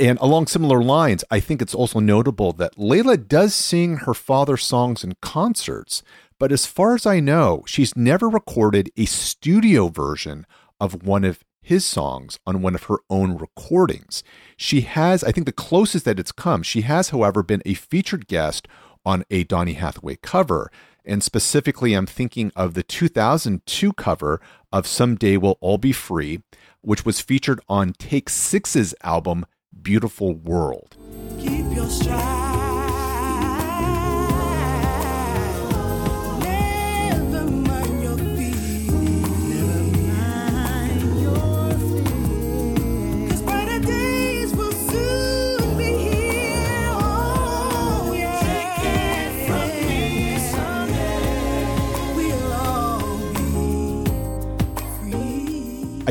and 0.00 0.18
along 0.20 0.46
similar 0.46 0.82
lines, 0.82 1.24
I 1.30 1.40
think 1.40 1.60
it's 1.60 1.74
also 1.74 2.00
notable 2.00 2.52
that 2.54 2.76
Lalah 2.76 3.28
does 3.28 3.54
sing 3.54 3.98
her 3.98 4.14
father's 4.14 4.64
songs 4.64 5.04
in 5.04 5.14
concerts, 5.20 6.02
but 6.38 6.50
as 6.50 6.64
far 6.64 6.94
as 6.94 7.04
I 7.04 7.20
know, 7.20 7.62
she's 7.66 7.94
never 7.94 8.28
recorded 8.28 8.90
a 8.96 9.04
studio 9.04 9.88
version 9.88 10.46
of 10.80 11.04
one 11.04 11.24
of 11.24 11.44
his 11.60 11.84
songs 11.84 12.38
on 12.46 12.62
one 12.62 12.74
of 12.74 12.84
her 12.84 12.96
own 13.10 13.36
recordings. 13.36 14.24
She 14.56 14.80
has, 14.80 15.22
I 15.22 15.32
think, 15.32 15.44
the 15.44 15.52
closest 15.52 16.06
that 16.06 16.18
it's 16.18 16.32
come. 16.32 16.62
She 16.62 16.80
has, 16.80 17.10
however, 17.10 17.42
been 17.42 17.62
a 17.66 17.74
featured 17.74 18.26
guest 18.26 18.66
on 19.04 19.24
a 19.30 19.44
Donny 19.44 19.74
Hathaway 19.74 20.16
cover. 20.22 20.72
And 21.04 21.22
specifically, 21.22 21.92
I'm 21.92 22.06
thinking 22.06 22.52
of 22.56 22.72
the 22.72 22.82
2002 22.82 23.92
cover 23.92 24.40
of 24.72 24.86
Someday 24.86 25.36
We'll 25.36 25.58
All 25.60 25.78
Be 25.78 25.92
Free, 25.92 26.42
which 26.80 27.04
was 27.04 27.20
featured 27.20 27.60
on 27.68 27.92
Take 27.92 28.30
Six's 28.30 28.94
album, 29.02 29.44
Beautiful 29.72 30.34
World. 30.34 30.96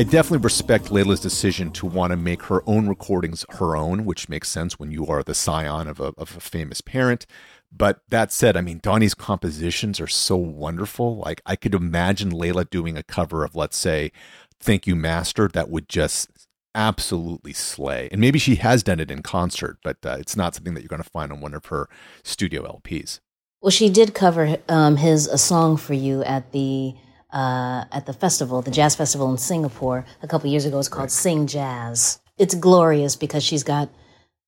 I 0.00 0.02
definitely 0.02 0.38
respect 0.38 0.86
Lalah's 0.86 1.20
decision 1.20 1.72
to 1.72 1.84
want 1.84 2.12
to 2.12 2.16
make 2.16 2.44
her 2.44 2.62
own 2.66 2.88
recordings 2.88 3.44
her 3.58 3.76
own, 3.76 4.06
which 4.06 4.30
makes 4.30 4.48
sense 4.48 4.78
when 4.78 4.90
you 4.90 5.06
are 5.08 5.22
the 5.22 5.34
scion 5.34 5.88
of 5.88 6.00
a, 6.00 6.14
of 6.16 6.34
a 6.38 6.40
famous 6.40 6.80
parent. 6.80 7.26
But 7.70 8.00
that 8.08 8.32
said, 8.32 8.56
I 8.56 8.62
mean, 8.62 8.80
Donny's 8.82 9.12
compositions 9.12 10.00
are 10.00 10.06
so 10.06 10.38
wonderful. 10.38 11.18
Like, 11.18 11.42
I 11.44 11.54
could 11.54 11.74
imagine 11.74 12.32
Lalah 12.32 12.70
doing 12.70 12.96
a 12.96 13.02
cover 13.02 13.44
of, 13.44 13.54
let's 13.54 13.76
say, 13.76 14.10
Thank 14.58 14.86
You 14.86 14.96
Master, 14.96 15.48
that 15.48 15.68
would 15.68 15.86
just 15.86 16.30
absolutely 16.74 17.52
slay. 17.52 18.08
And 18.10 18.22
maybe 18.22 18.38
she 18.38 18.54
has 18.54 18.82
done 18.82 19.00
it 19.00 19.10
in 19.10 19.20
concert, 19.20 19.80
but 19.84 19.98
uh, 20.02 20.16
it's 20.18 20.34
not 20.34 20.54
something 20.54 20.72
that 20.72 20.80
you're 20.80 20.88
going 20.88 21.02
to 21.02 21.10
find 21.10 21.30
on 21.30 21.42
one 21.42 21.52
of 21.52 21.66
her 21.66 21.90
studio 22.24 22.62
LPs. 22.62 23.20
Well, 23.60 23.70
she 23.70 23.90
did 23.90 24.14
cover 24.14 24.56
um, 24.66 24.96
his 24.96 25.26
"A 25.26 25.36
Song 25.36 25.76
for 25.76 25.92
You" 25.92 26.24
at 26.24 26.52
the 26.52 26.94
uh, 27.32 27.84
at 27.92 28.06
the 28.06 28.12
festival, 28.12 28.62
the 28.62 28.70
jazz 28.70 28.96
festival 28.96 29.30
in 29.30 29.38
Singapore 29.38 30.04
a 30.22 30.28
couple 30.28 30.50
years 30.50 30.64
ago. 30.64 30.78
It's 30.78 30.88
called 30.88 31.10
Sing 31.10 31.46
Jazz. 31.46 32.20
It's 32.38 32.54
glorious 32.54 33.16
because 33.16 33.44
she's 33.44 33.62
got, 33.62 33.88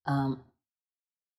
um, 0.07 0.41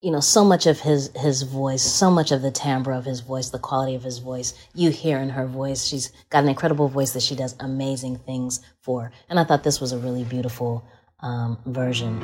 you 0.01 0.11
know, 0.11 0.19
so 0.19 0.43
much 0.43 0.65
of 0.67 0.79
his 0.79 1.09
his 1.15 1.43
voice, 1.43 1.81
so 1.81 2.11
much 2.11 2.31
of 2.31 2.41
the 2.41 2.51
timbre 2.51 2.93
of 2.93 3.05
his 3.05 3.21
voice, 3.21 3.49
the 3.49 3.59
quality 3.59 3.95
of 3.95 4.03
his 4.03 4.19
voice. 4.19 4.53
You 4.73 4.89
hear 4.89 5.17
in 5.19 5.29
her 5.29 5.47
voice. 5.47 5.85
She's 5.85 6.11
got 6.29 6.43
an 6.43 6.49
incredible 6.49 6.87
voice 6.87 7.13
that 7.13 7.23
she 7.23 7.35
does 7.35 7.55
amazing 7.59 8.17
things 8.17 8.61
for. 8.81 9.11
And 9.29 9.39
I 9.39 9.43
thought 9.43 9.63
this 9.63 9.81
was 9.81 9.91
a 9.91 9.97
really 9.97 10.23
beautiful 10.23 10.85
um, 11.21 11.57
version. 11.65 12.21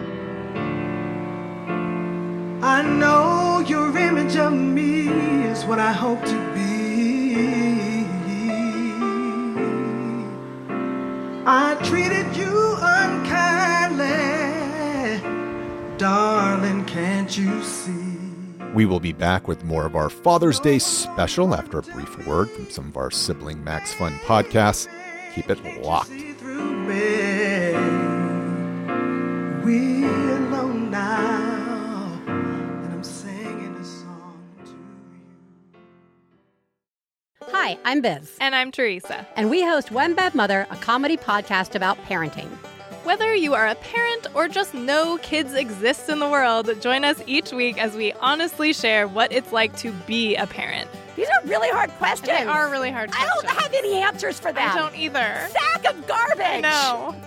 I 2.62 2.82
know 2.82 3.64
your 3.66 3.98
image 3.98 4.36
of 4.36 4.52
me 4.52 5.08
is 5.48 5.64
what 5.64 5.80
I 5.80 5.94
hope 5.94 6.22
to 6.26 6.54
be. 6.54 6.59
I 11.52 11.74
treated 11.82 12.36
you 12.38 12.76
unkindly, 12.80 14.08
darling, 15.98 16.86
can't 16.86 17.36
you 17.36 17.64
see? 17.64 18.20
We 18.76 18.86
will 18.86 19.00
be 19.00 19.14
back 19.14 19.48
with 19.48 19.64
more 19.64 19.88
of 19.88 19.96
our 19.96 20.12
Father's 20.12 20.60
Day 20.60 20.78
special 20.78 21.56
after 21.56 21.80
a 21.80 21.82
brief 21.82 22.28
word 22.28 22.52
from 22.52 22.70
some 22.70 22.90
of 22.90 22.98
our 22.98 23.10
sibling 23.10 23.64
Max 23.64 23.92
Fun 23.96 24.14
podcasts. 24.28 24.88
Keep 25.34 25.50
it 25.50 25.84
locked. 25.84 26.12
Hi, 37.70 37.78
I'm 37.86 38.02
Biz, 38.02 38.38
And 38.42 38.56
I'm 38.56 38.72
Teresa. 38.72 39.28
and 39.36 39.48
we 39.48 39.62
host 39.62 39.92
One 39.92 40.16
Bad 40.16 40.34
Mother, 40.34 40.66
a 40.72 40.76
comedy 40.78 41.18
podcast 41.18 41.76
about 41.76 42.00
parenting. 42.06 42.50
Whether 43.04 43.36
you 43.36 43.54
are 43.54 43.68
a 43.68 43.76
parent 43.76 44.26
or 44.34 44.48
just 44.48 44.74
know 44.74 45.20
kids 45.22 45.54
exist 45.54 46.10
in 46.10 46.18
the 46.18 46.28
world, 46.28 46.72
join 46.82 47.04
us 47.06 47.22
each 47.28 47.52
week 47.52 47.78
as 47.80 47.94
we 47.94 48.12
honestly 48.14 48.74
share 48.74 49.08
what 49.08 49.32
it's 49.32 49.52
like 49.52 49.76
to 49.78 49.92
be 50.08 50.36
a 50.36 50.48
parent. 50.48 50.90
These 51.16 51.28
are 51.28 51.48
really 51.48 51.70
hard 51.70 51.92
questions. 51.92 52.30
They 52.30 52.44
are 52.44 52.72
really 52.72 52.90
hard 52.90 53.12
questions. 53.12 53.32
I 53.44 53.48
don't 53.48 53.62
have 53.62 53.74
any 53.74 54.02
answers 54.02 54.40
for 54.40 54.52
that. 54.52 54.74
I 54.74 54.76
don't 54.76 54.96
either. 54.96 55.48
Sack 55.50 55.94
of 55.94 56.08
garbage. 56.08 56.66
I 56.66 57.22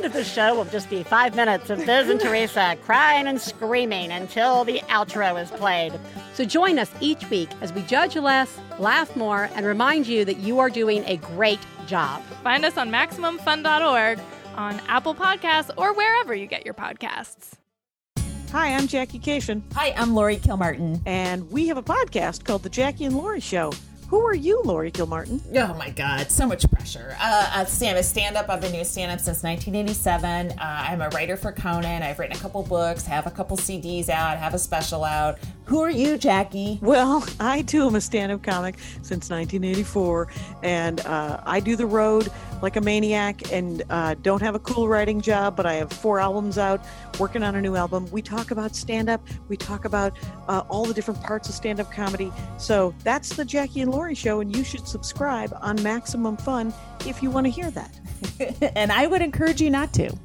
end 0.00 0.06
of 0.06 0.12
the 0.14 0.24
show 0.24 0.54
will 0.54 0.64
just 0.64 0.88
be 0.88 1.02
five 1.02 1.36
minutes 1.36 1.68
of 1.68 1.76
Biz 1.84 2.08
and 2.08 2.18
Teresa 2.18 2.74
crying 2.86 3.26
and 3.26 3.38
screaming 3.38 4.10
until 4.10 4.64
the 4.64 4.78
outro 4.88 5.38
is 5.40 5.50
played. 5.50 5.92
So 6.32 6.42
join 6.42 6.78
us 6.78 6.90
each 7.02 7.28
week 7.28 7.50
as 7.60 7.70
we 7.74 7.82
judge 7.82 8.16
less, 8.16 8.58
laugh 8.78 9.14
more, 9.14 9.50
and 9.54 9.66
remind 9.66 10.06
you 10.06 10.24
that 10.24 10.38
you 10.38 10.58
are 10.58 10.70
doing 10.70 11.04
a 11.04 11.18
great 11.18 11.60
job. 11.86 12.22
Find 12.42 12.64
us 12.64 12.78
on 12.78 12.90
MaximumFun.org, 12.90 14.20
on 14.54 14.80
Apple 14.88 15.14
Podcasts, 15.14 15.70
or 15.76 15.92
wherever 15.92 16.34
you 16.34 16.46
get 16.46 16.64
your 16.64 16.74
podcasts. 16.74 17.50
Hi, 18.52 18.74
I'm 18.74 18.86
Jackie 18.86 19.18
Kashian, 19.18 19.60
Hi, 19.74 19.92
I'm 19.98 20.14
Lori 20.14 20.38
Kilmartin. 20.38 21.02
and 21.04 21.50
we 21.50 21.66
have 21.68 21.76
a 21.76 21.82
podcast 21.82 22.44
called 22.44 22.62
The 22.62 22.70
Jackie 22.70 23.04
and 23.04 23.14
Lori 23.14 23.40
Show. 23.40 23.72
Who 24.10 24.26
are 24.26 24.34
you, 24.34 24.60
Lori 24.64 24.90
Kilmartin? 24.90 25.40
Oh 25.54 25.72
my 25.74 25.90
God, 25.90 26.32
so 26.32 26.44
much 26.44 26.68
pressure. 26.68 27.16
Uh, 27.20 27.52
uh, 27.54 27.64
stand, 27.64 27.96
a 27.96 28.02
stand 28.02 28.36
up. 28.36 28.48
I've 28.48 28.60
been 28.60 28.72
doing 28.72 28.84
stand 28.84 29.12
up 29.12 29.20
since 29.20 29.44
1987. 29.44 30.50
Uh, 30.50 30.54
I'm 30.58 31.00
a 31.00 31.10
writer 31.10 31.36
for 31.36 31.52
Conan. 31.52 32.02
I've 32.02 32.18
written 32.18 32.36
a 32.36 32.40
couple 32.40 32.64
books, 32.64 33.06
have 33.06 33.28
a 33.28 33.30
couple 33.30 33.56
CDs 33.56 34.08
out, 34.08 34.36
have 34.36 34.52
a 34.52 34.58
special 34.58 35.04
out. 35.04 35.38
Who 35.70 35.80
are 35.82 35.90
you, 35.90 36.18
Jackie? 36.18 36.80
Well, 36.82 37.24
I 37.38 37.62
too 37.62 37.86
am 37.86 37.94
a 37.94 38.00
stand 38.00 38.32
up 38.32 38.42
comic 38.42 38.76
since 39.02 39.30
1984, 39.30 40.26
and 40.64 40.98
uh, 41.06 41.40
I 41.46 41.60
do 41.60 41.76
the 41.76 41.86
road 41.86 42.28
like 42.60 42.74
a 42.74 42.80
maniac 42.80 43.52
and 43.52 43.84
uh, 43.88 44.16
don't 44.20 44.42
have 44.42 44.56
a 44.56 44.58
cool 44.58 44.88
writing 44.88 45.20
job, 45.20 45.54
but 45.54 45.66
I 45.66 45.74
have 45.74 45.92
four 45.92 46.18
albums 46.18 46.58
out, 46.58 46.84
working 47.20 47.44
on 47.44 47.54
a 47.54 47.62
new 47.62 47.76
album. 47.76 48.10
We 48.10 48.20
talk 48.20 48.50
about 48.50 48.74
stand 48.74 49.08
up, 49.08 49.24
we 49.46 49.56
talk 49.56 49.84
about 49.84 50.18
uh, 50.48 50.64
all 50.68 50.86
the 50.86 50.92
different 50.92 51.22
parts 51.22 51.48
of 51.48 51.54
stand 51.54 51.78
up 51.78 51.92
comedy. 51.92 52.32
So 52.58 52.92
that's 53.04 53.36
the 53.36 53.44
Jackie 53.44 53.82
and 53.82 53.92
Lori 53.92 54.16
Show, 54.16 54.40
and 54.40 54.56
you 54.56 54.64
should 54.64 54.88
subscribe 54.88 55.56
on 55.60 55.80
Maximum 55.84 56.36
Fun 56.36 56.74
if 57.06 57.22
you 57.22 57.30
want 57.30 57.46
to 57.46 57.50
hear 57.52 57.70
that. 57.70 58.72
and 58.74 58.90
I 58.90 59.06
would 59.06 59.22
encourage 59.22 59.62
you 59.62 59.70
not 59.70 59.94
to. 59.94 60.18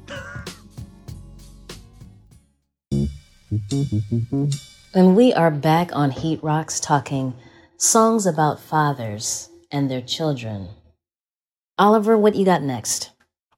And 4.96 5.14
we 5.14 5.34
are 5.34 5.50
back 5.50 5.94
on 5.94 6.10
Heat 6.10 6.42
Rocks 6.42 6.80
talking 6.80 7.34
songs 7.76 8.24
about 8.24 8.58
fathers 8.58 9.50
and 9.70 9.90
their 9.90 10.00
children. 10.00 10.68
Oliver, 11.76 12.16
what 12.16 12.34
you 12.34 12.46
got 12.46 12.62
next? 12.62 13.10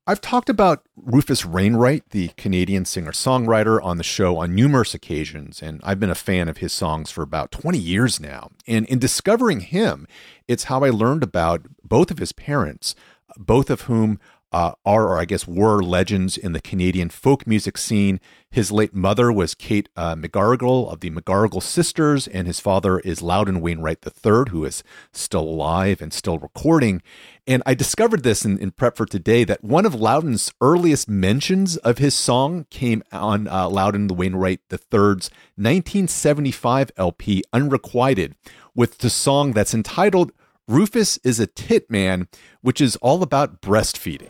I've 0.05 0.21
talked 0.21 0.49
about 0.49 0.83
Rufus 0.97 1.47
Wainwright, 1.47 2.11
the 2.11 2.31
Canadian 2.37 2.87
singer 2.87 3.13
songwriter, 3.13 3.81
on 3.81 3.99
the 3.99 4.03
show 4.03 4.39
on 4.39 4.57
numerous 4.57 4.95
occasions, 4.95 5.63
and 5.63 5.81
I've 5.85 6.01
been 6.01 6.11
a 6.11 6.17
fan 6.17 6.49
of 6.49 6.57
his 6.57 6.73
songs 6.73 7.13
for 7.13 7.23
about 7.23 7.53
20 7.53 7.79
years 7.79 8.19
now. 8.19 8.51
And 8.67 8.85
in 8.87 8.99
discovering 8.99 9.61
him, 9.61 10.09
it's 10.49 10.65
how 10.65 10.83
I 10.83 10.91
learned 10.91 11.23
about 11.23 11.69
both 11.85 12.11
of 12.11 12.19
his 12.19 12.33
parents, 12.33 12.97
both 13.37 13.71
of 13.71 13.83
whom 13.83 14.19
uh, 14.53 14.73
are, 14.85 15.09
or 15.09 15.19
I 15.19 15.25
guess 15.25 15.47
were, 15.47 15.83
legends 15.83 16.37
in 16.37 16.53
the 16.53 16.61
Canadian 16.61 17.11
folk 17.11 17.47
music 17.47 17.77
scene. 17.77 18.21
His 18.51 18.73
late 18.73 18.95
mother 18.95 19.31
was 19.31 19.55
Kate 19.55 19.89
uh, 19.97 20.17
of 20.19 21.01
the 21.01 21.11
McGarrigle 21.11 21.63
Sisters, 21.63 22.27
and 22.27 22.47
his 22.47 22.61
father 22.61 22.99
is 23.01 23.21
Loudon 23.21 23.61
Wainwright 23.61 23.99
III, 24.05 24.45
who 24.51 24.65
is 24.65 24.83
still 25.13 25.43
alive 25.43 26.01
and 26.01 26.13
still 26.13 26.39
recording. 26.39 27.03
And 27.47 27.63
I 27.67 27.75
discovered 27.75 28.23
this 28.23 28.45
in, 28.45 28.59
in 28.59 28.71
prep 28.71 28.97
for 28.97 29.05
today 29.05 29.45
that 29.45 29.63
one 29.63 29.85
of 29.85 29.95
Loudon's 29.95 30.53
earliest 30.61 31.09
mentions 31.09 31.77
of 31.79 31.99
his 31.99 32.15
song 32.15 32.67
came 32.71 33.03
on 33.13 33.49
uh, 33.49 33.69
Loudon 33.69 34.07
the 34.07 34.15
Wainwright 34.15 34.61
III's 34.71 35.31
1975 35.57 36.91
LP, 36.97 37.45
Unrequited, 37.53 38.35
with 38.75 38.99
the 38.99 39.11
song 39.11 39.53
that's 39.53 39.75
entitled 39.75 40.33
Rufus 40.69 41.19
is 41.25 41.41
a 41.41 41.47
Tit 41.47 41.91
Man, 41.91 42.29
which 42.61 42.81
is 42.83 42.97
all 42.97 43.23
about 43.23 43.63
breastfeeding. 43.63 44.29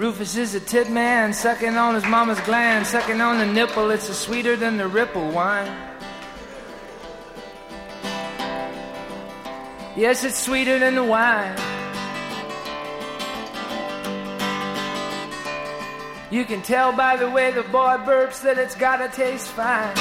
Rufus 0.00 0.34
is 0.34 0.54
a 0.54 0.60
tit 0.60 0.88
man, 0.88 1.34
sucking 1.34 1.76
on 1.76 1.94
his 1.94 2.06
mama's 2.06 2.40
gland, 2.40 2.86
sucking 2.86 3.20
on 3.20 3.36
the 3.36 3.44
nipple. 3.44 3.90
It's 3.90 4.08
a 4.08 4.14
sweeter 4.14 4.56
than 4.56 4.78
the 4.78 4.88
ripple 4.88 5.30
wine. 5.30 5.70
Yes, 9.94 10.24
it's 10.24 10.38
sweeter 10.38 10.78
than 10.78 10.94
the 10.94 11.04
wine. 11.04 11.54
You 16.30 16.46
can 16.46 16.62
tell 16.62 16.92
by 16.92 17.18
the 17.18 17.28
way 17.28 17.50
the 17.50 17.64
boy 17.64 17.98
burps 17.98 18.40
that 18.40 18.56
it's 18.56 18.74
gotta 18.74 19.14
taste 19.14 19.48
fine. 19.48 19.94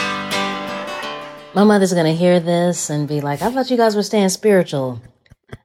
My 1.53 1.65
mother's 1.65 1.91
gonna 1.91 2.13
hear 2.13 2.39
this 2.39 2.89
and 2.89 3.05
be 3.05 3.19
like, 3.19 3.41
I 3.41 3.51
thought 3.51 3.69
you 3.69 3.75
guys 3.75 3.97
were 3.97 4.03
staying 4.03 4.29
spiritual. 4.29 5.01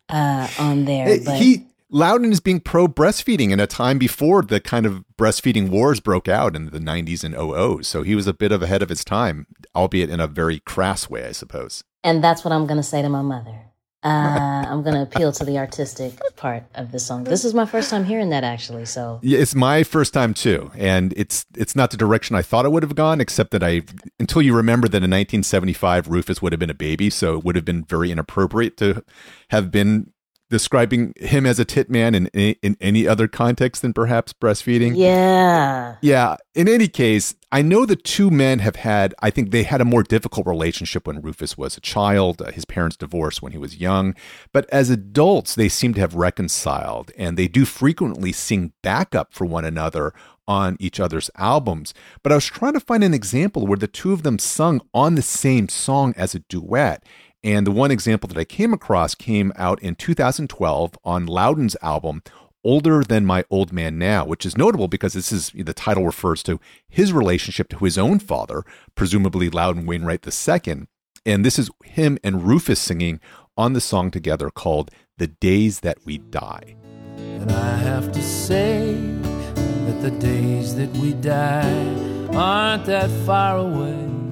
uh, 0.08 0.48
on 0.58 0.86
there. 0.86 1.06
Hey, 1.06 1.20
but 1.24 1.36
he 1.40 1.66
Loudon 1.94 2.32
is 2.32 2.40
being 2.40 2.58
pro 2.58 2.88
breastfeeding 2.88 3.52
in 3.52 3.60
a 3.60 3.68
time 3.68 3.98
before 3.98 4.42
the 4.42 4.58
kind 4.58 4.84
of 4.84 5.04
breastfeeding 5.16 5.68
wars 5.68 6.00
broke 6.00 6.26
out 6.26 6.56
in 6.56 6.70
the 6.70 6.80
90s 6.80 7.22
and 7.22 7.36
00s. 7.36 7.84
So 7.84 8.02
he 8.02 8.16
was 8.16 8.26
a 8.26 8.34
bit 8.34 8.50
of 8.50 8.64
ahead 8.64 8.82
of 8.82 8.88
his 8.88 9.04
time, 9.04 9.46
albeit 9.76 10.10
in 10.10 10.18
a 10.18 10.26
very 10.26 10.58
crass 10.58 11.08
way, 11.08 11.24
I 11.24 11.30
suppose. 11.30 11.84
and 12.02 12.22
that's 12.22 12.44
what 12.44 12.50
I'm 12.50 12.66
going 12.66 12.78
to 12.78 12.82
say 12.82 13.00
to 13.00 13.08
my 13.08 13.22
mother. 13.22 13.60
Uh, 14.04 14.66
I'm 14.68 14.82
going 14.82 14.94
to 14.94 15.00
appeal 15.00 15.32
to 15.32 15.46
the 15.46 15.56
artistic 15.56 16.12
part 16.36 16.64
of 16.74 16.92
the 16.92 16.98
song. 16.98 17.24
This 17.24 17.42
is 17.42 17.54
my 17.54 17.64
first 17.64 17.88
time 17.88 18.04
hearing 18.04 18.28
that, 18.28 18.44
actually. 18.44 18.84
So 18.84 19.18
Yeah, 19.22 19.38
it's 19.38 19.54
my 19.54 19.82
first 19.82 20.12
time 20.12 20.34
too, 20.34 20.70
and 20.76 21.14
it's 21.16 21.46
it's 21.56 21.74
not 21.74 21.90
the 21.90 21.96
direction 21.96 22.36
I 22.36 22.42
thought 22.42 22.66
it 22.66 22.72
would 22.72 22.82
have 22.82 22.94
gone. 22.94 23.18
Except 23.18 23.50
that 23.52 23.62
I, 23.62 23.80
until 24.20 24.42
you 24.42 24.54
remember 24.54 24.88
that 24.88 24.98
in 24.98 25.10
1975 25.10 26.08
Rufus 26.08 26.42
would 26.42 26.52
have 26.52 26.60
been 26.60 26.68
a 26.68 26.74
baby, 26.74 27.08
so 27.08 27.38
it 27.38 27.44
would 27.44 27.56
have 27.56 27.64
been 27.64 27.82
very 27.82 28.10
inappropriate 28.10 28.76
to 28.76 29.02
have 29.48 29.70
been 29.70 30.12
describing 30.50 31.14
him 31.16 31.46
as 31.46 31.58
a 31.58 31.64
tit 31.64 31.90
man 31.90 32.14
in 32.14 32.26
in 32.26 32.76
any 32.80 33.08
other 33.08 33.26
context 33.28 33.82
than 33.82 33.92
perhaps 33.92 34.32
breastfeeding. 34.32 34.94
yeah, 34.96 35.96
Yeah. 36.02 36.36
In 36.54 36.68
any 36.68 36.88
case, 36.88 37.34
I 37.50 37.62
know 37.62 37.86
the 37.86 37.96
two 37.96 38.30
men 38.30 38.58
have 38.60 38.76
had, 38.76 39.14
I 39.20 39.30
think 39.30 39.50
they 39.50 39.62
had 39.62 39.80
a 39.80 39.84
more 39.84 40.02
difficult 40.02 40.46
relationship 40.46 41.06
when 41.06 41.20
Rufus 41.20 41.56
was 41.56 41.76
a 41.76 41.80
child. 41.80 42.42
Uh, 42.42 42.52
his 42.52 42.64
parents 42.64 42.96
divorced 42.96 43.42
when 43.42 43.52
he 43.52 43.58
was 43.58 43.76
young. 43.76 44.14
But 44.52 44.68
as 44.70 44.90
adults, 44.90 45.54
they 45.54 45.68
seem 45.68 45.94
to 45.94 46.00
have 46.00 46.14
reconciled 46.14 47.10
and 47.16 47.36
they 47.36 47.48
do 47.48 47.64
frequently 47.64 48.32
sing 48.32 48.72
backup 48.82 49.32
for 49.32 49.44
one 49.46 49.64
another 49.64 50.12
on 50.46 50.76
each 50.78 51.00
other's 51.00 51.30
albums. 51.36 51.94
But 52.22 52.32
I 52.32 52.34
was 52.36 52.46
trying 52.46 52.74
to 52.74 52.80
find 52.80 53.02
an 53.02 53.14
example 53.14 53.66
where 53.66 53.78
the 53.78 53.86
two 53.86 54.12
of 54.12 54.22
them 54.22 54.38
sung 54.38 54.80
on 54.92 55.14
the 55.14 55.22
same 55.22 55.68
song 55.68 56.14
as 56.16 56.34
a 56.34 56.40
duet. 56.40 57.04
And 57.44 57.66
the 57.66 57.72
one 57.72 57.90
example 57.90 58.26
that 58.28 58.38
I 58.38 58.44
came 58.44 58.72
across 58.72 59.14
came 59.14 59.52
out 59.56 59.80
in 59.82 59.96
2012 59.96 60.98
on 61.04 61.26
Loudon's 61.26 61.76
album, 61.82 62.22
Older 62.64 63.04
Than 63.04 63.26
My 63.26 63.44
Old 63.50 63.70
Man 63.70 63.98
Now, 63.98 64.24
which 64.24 64.46
is 64.46 64.56
notable 64.56 64.88
because 64.88 65.12
this 65.12 65.30
is 65.30 65.52
the 65.54 65.74
title 65.74 66.06
refers 66.06 66.42
to 66.44 66.58
his 66.88 67.12
relationship 67.12 67.68
to 67.68 67.84
his 67.84 67.98
own 67.98 68.18
father, 68.18 68.64
presumably 68.94 69.50
Loudon 69.50 69.84
Wainwright 69.84 70.26
II. 70.26 70.86
And 71.26 71.44
this 71.44 71.58
is 71.58 71.70
him 71.84 72.18
and 72.24 72.44
Rufus 72.44 72.80
singing 72.80 73.20
on 73.58 73.74
the 73.74 73.80
song 73.80 74.10
together 74.10 74.48
called 74.48 74.90
The 75.18 75.26
Days 75.26 75.80
That 75.80 75.98
We 76.06 76.18
Die. 76.18 76.76
And 77.18 77.52
I 77.52 77.76
have 77.76 78.10
to 78.12 78.22
say 78.22 78.94
that 78.94 80.00
the 80.00 80.10
days 80.12 80.74
that 80.76 80.90
we 80.96 81.12
die 81.12 81.94
aren't 82.32 82.86
that 82.86 83.10
far 83.26 83.58
away. 83.58 84.23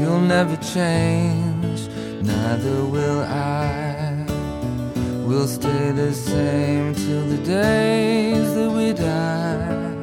You'll 0.00 0.20
never 0.20 0.56
change, 0.56 1.88
neither 2.22 2.84
will 2.84 3.20
I. 3.20 4.24
We'll 5.26 5.48
stay 5.48 5.90
the 5.92 6.12
same 6.12 6.94
till 6.94 7.26
the 7.26 7.38
days 7.38 8.54
that 8.54 8.70
we 8.70 8.92
die. 8.92 9.96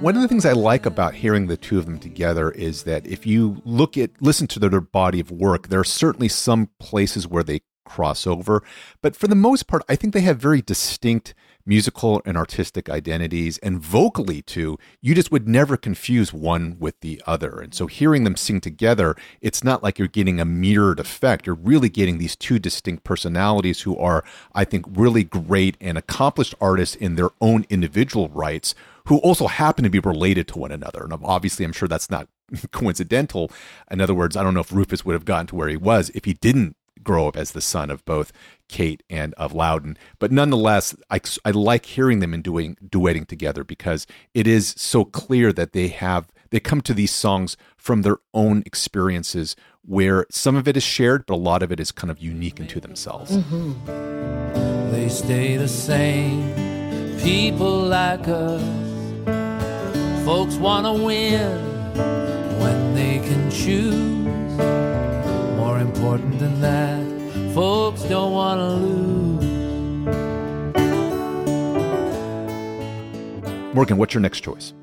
One 0.00 0.16
of 0.16 0.22
the 0.22 0.26
things 0.26 0.44
I 0.44 0.52
like 0.52 0.84
about 0.84 1.14
hearing 1.14 1.46
the 1.46 1.56
two 1.56 1.78
of 1.78 1.86
them 1.86 2.00
together 2.00 2.50
is 2.50 2.82
that 2.82 3.06
if 3.06 3.24
you 3.24 3.62
look 3.64 3.96
at 3.96 4.10
listen 4.20 4.48
to 4.48 4.58
their 4.58 4.80
body 4.80 5.20
of 5.20 5.30
work, 5.30 5.68
there 5.68 5.78
are 5.78 5.84
certainly 5.84 6.26
some 6.26 6.70
places 6.80 7.28
where 7.28 7.44
they 7.44 7.60
cross 7.84 8.26
over, 8.26 8.64
but 9.00 9.14
for 9.14 9.28
the 9.28 9.36
most 9.36 9.68
part, 9.68 9.84
I 9.88 9.94
think 9.94 10.12
they 10.12 10.22
have 10.22 10.38
very 10.38 10.60
distinct 10.60 11.34
musical 11.64 12.22
and 12.24 12.36
artistic 12.36 12.88
identities 12.88 13.58
and 13.58 13.80
vocally 13.80 14.42
too 14.42 14.78
you 15.00 15.14
just 15.14 15.30
would 15.30 15.48
never 15.48 15.76
confuse 15.76 16.32
one 16.32 16.76
with 16.78 16.98
the 17.00 17.22
other 17.26 17.60
and 17.60 17.74
so 17.74 17.86
hearing 17.86 18.24
them 18.24 18.36
sing 18.36 18.60
together 18.60 19.14
it's 19.40 19.64
not 19.64 19.82
like 19.82 19.98
you're 19.98 20.08
getting 20.08 20.40
a 20.40 20.44
mirrored 20.44 21.00
effect 21.00 21.46
you're 21.46 21.54
really 21.54 21.88
getting 21.88 22.18
these 22.18 22.36
two 22.36 22.58
distinct 22.58 23.04
personalities 23.04 23.82
who 23.82 23.96
are 23.98 24.24
i 24.54 24.64
think 24.64 24.84
really 24.90 25.24
great 25.24 25.76
and 25.80 25.96
accomplished 25.98 26.54
artists 26.60 26.96
in 26.96 27.16
their 27.16 27.30
own 27.40 27.64
individual 27.70 28.28
rights 28.28 28.74
who 29.06 29.18
also 29.18 29.46
happen 29.46 29.84
to 29.84 29.90
be 29.90 29.98
related 29.98 30.48
to 30.48 30.58
one 30.58 30.72
another. 30.72 31.02
And 31.02 31.12
obviously, 31.24 31.64
I'm 31.64 31.72
sure 31.72 31.88
that's 31.88 32.10
not 32.10 32.28
coincidental. 32.70 33.50
In 33.90 34.00
other 34.00 34.14
words, 34.14 34.36
I 34.36 34.42
don't 34.42 34.54
know 34.54 34.60
if 34.60 34.72
Rufus 34.72 35.04
would 35.04 35.14
have 35.14 35.24
gotten 35.24 35.46
to 35.48 35.56
where 35.56 35.68
he 35.68 35.76
was 35.76 36.10
if 36.14 36.24
he 36.24 36.34
didn't 36.34 36.76
grow 37.02 37.28
up 37.28 37.36
as 37.36 37.52
the 37.52 37.60
son 37.60 37.90
of 37.90 38.04
both 38.04 38.32
Kate 38.68 39.02
and 39.10 39.34
of 39.34 39.52
Loudon. 39.52 39.96
But 40.18 40.32
nonetheless, 40.32 40.96
I, 41.10 41.20
I 41.44 41.50
like 41.50 41.86
hearing 41.86 42.20
them 42.20 42.34
and 42.34 42.42
doing 42.42 42.76
duetting 42.84 43.26
together 43.26 43.64
because 43.64 44.06
it 44.34 44.46
is 44.46 44.74
so 44.76 45.04
clear 45.04 45.52
that 45.52 45.72
they 45.72 45.88
have 45.88 46.32
they 46.50 46.60
come 46.60 46.82
to 46.82 46.94
these 46.94 47.10
songs 47.10 47.56
from 47.76 48.02
their 48.02 48.18
own 48.34 48.62
experiences 48.66 49.56
where 49.84 50.26
some 50.30 50.54
of 50.54 50.68
it 50.68 50.76
is 50.76 50.82
shared, 50.82 51.26
but 51.26 51.34
a 51.34 51.36
lot 51.36 51.62
of 51.62 51.72
it 51.72 51.80
is 51.80 51.90
kind 51.90 52.10
of 52.10 52.18
unique 52.18 52.60
into 52.60 52.78
themselves. 52.78 53.36
They 54.92 55.08
stay 55.08 55.56
the 55.56 55.66
same. 55.66 56.52
People 57.20 57.80
like 57.80 58.28
us. 58.28 58.62
Folks 60.24 60.56
want 60.56 60.86
to 60.86 60.92
win 60.92 61.58
when 62.60 62.94
they 62.94 63.18
can 63.18 63.50
choose. 63.50 64.91
More 65.82 65.90
important 65.90 66.38
than 66.38 66.60
that, 66.60 67.54
folks 67.54 68.02
don't 68.04 68.30
want 68.30 68.60
to 68.60 68.68
lose. 68.68 69.44
Morgan, 73.74 73.96
what's 73.96 74.14
your 74.14 74.20
next 74.20 74.42
choice? 74.42 74.74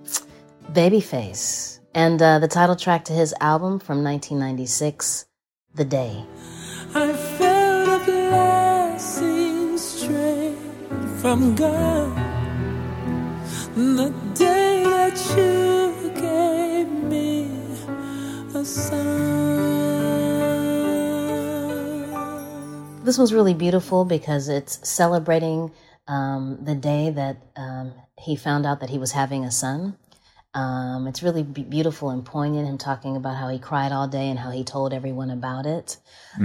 Babyface, 0.73 1.79
and 1.95 2.21
uh, 2.21 2.39
the 2.39 2.49
title 2.49 2.75
track 2.75 3.05
to 3.05 3.13
his 3.13 3.33
album 3.39 3.79
from 3.79 4.03
1996, 4.03 5.25
"The 5.73 5.85
Day." 5.85 6.25
I 6.93 7.13
felt 7.13 8.01
a 8.01 8.03
blessing 8.03 9.77
straight 9.77 10.57
from 11.21 11.55
God. 11.55 12.17
The 13.73 14.13
day 14.33 14.83
that 14.83 15.15
you 15.37 16.11
gave 16.19 16.91
me 16.91 17.49
a 18.53 18.65
son. 18.65 19.68
This 23.09 23.17
one's 23.17 23.33
really 23.33 23.55
beautiful 23.55 24.05
because 24.05 24.49
it's 24.49 24.87
celebrating 24.87 25.71
um, 26.07 26.59
the 26.61 26.75
day 26.75 27.09
that 27.09 27.37
um, 27.55 27.91
he 28.19 28.35
found 28.35 28.67
out 28.67 28.81
that 28.81 28.91
he 28.91 28.99
was 28.99 29.11
having 29.11 29.45
a 29.45 29.49
son. 29.49 29.97
Um, 30.53 31.07
it's 31.07 31.23
really 31.23 31.41
be- 31.41 31.63
beautiful 31.63 32.11
and 32.11 32.23
poignant. 32.23 32.67
Him 32.67 32.77
talking 32.77 33.17
about 33.17 33.35
how 33.35 33.49
he 33.49 33.57
cried 33.57 33.91
all 33.91 34.07
day 34.07 34.29
and 34.29 34.37
how 34.37 34.51
he 34.51 34.63
told 34.63 34.93
everyone 34.93 35.31
about 35.31 35.65
it. 35.65 35.97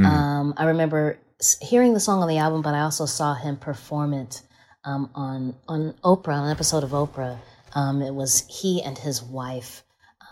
Um, 0.07 0.55
I 0.57 0.65
remember 0.65 1.19
hearing 1.61 1.93
the 1.93 2.01
song 2.01 2.23
on 2.23 2.29
the 2.29 2.39
album, 2.39 2.63
but 2.63 2.75
I 2.75 2.81
also 2.81 3.05
saw 3.05 3.35
him 3.35 3.59
perform 3.59 4.15
it 4.15 4.41
um, 4.85 5.11
on 5.15 5.55
on 5.69 5.93
Oprah, 6.03 6.33
on 6.33 6.45
an 6.47 6.51
episode 6.51 6.83
of 6.83 6.93
Oprah. 6.93 7.37
Um, 7.75 8.01
it 8.01 8.15
was 8.15 8.47
he 8.49 8.83
and 8.83 8.97
his 8.97 9.23
wife, 9.23 9.83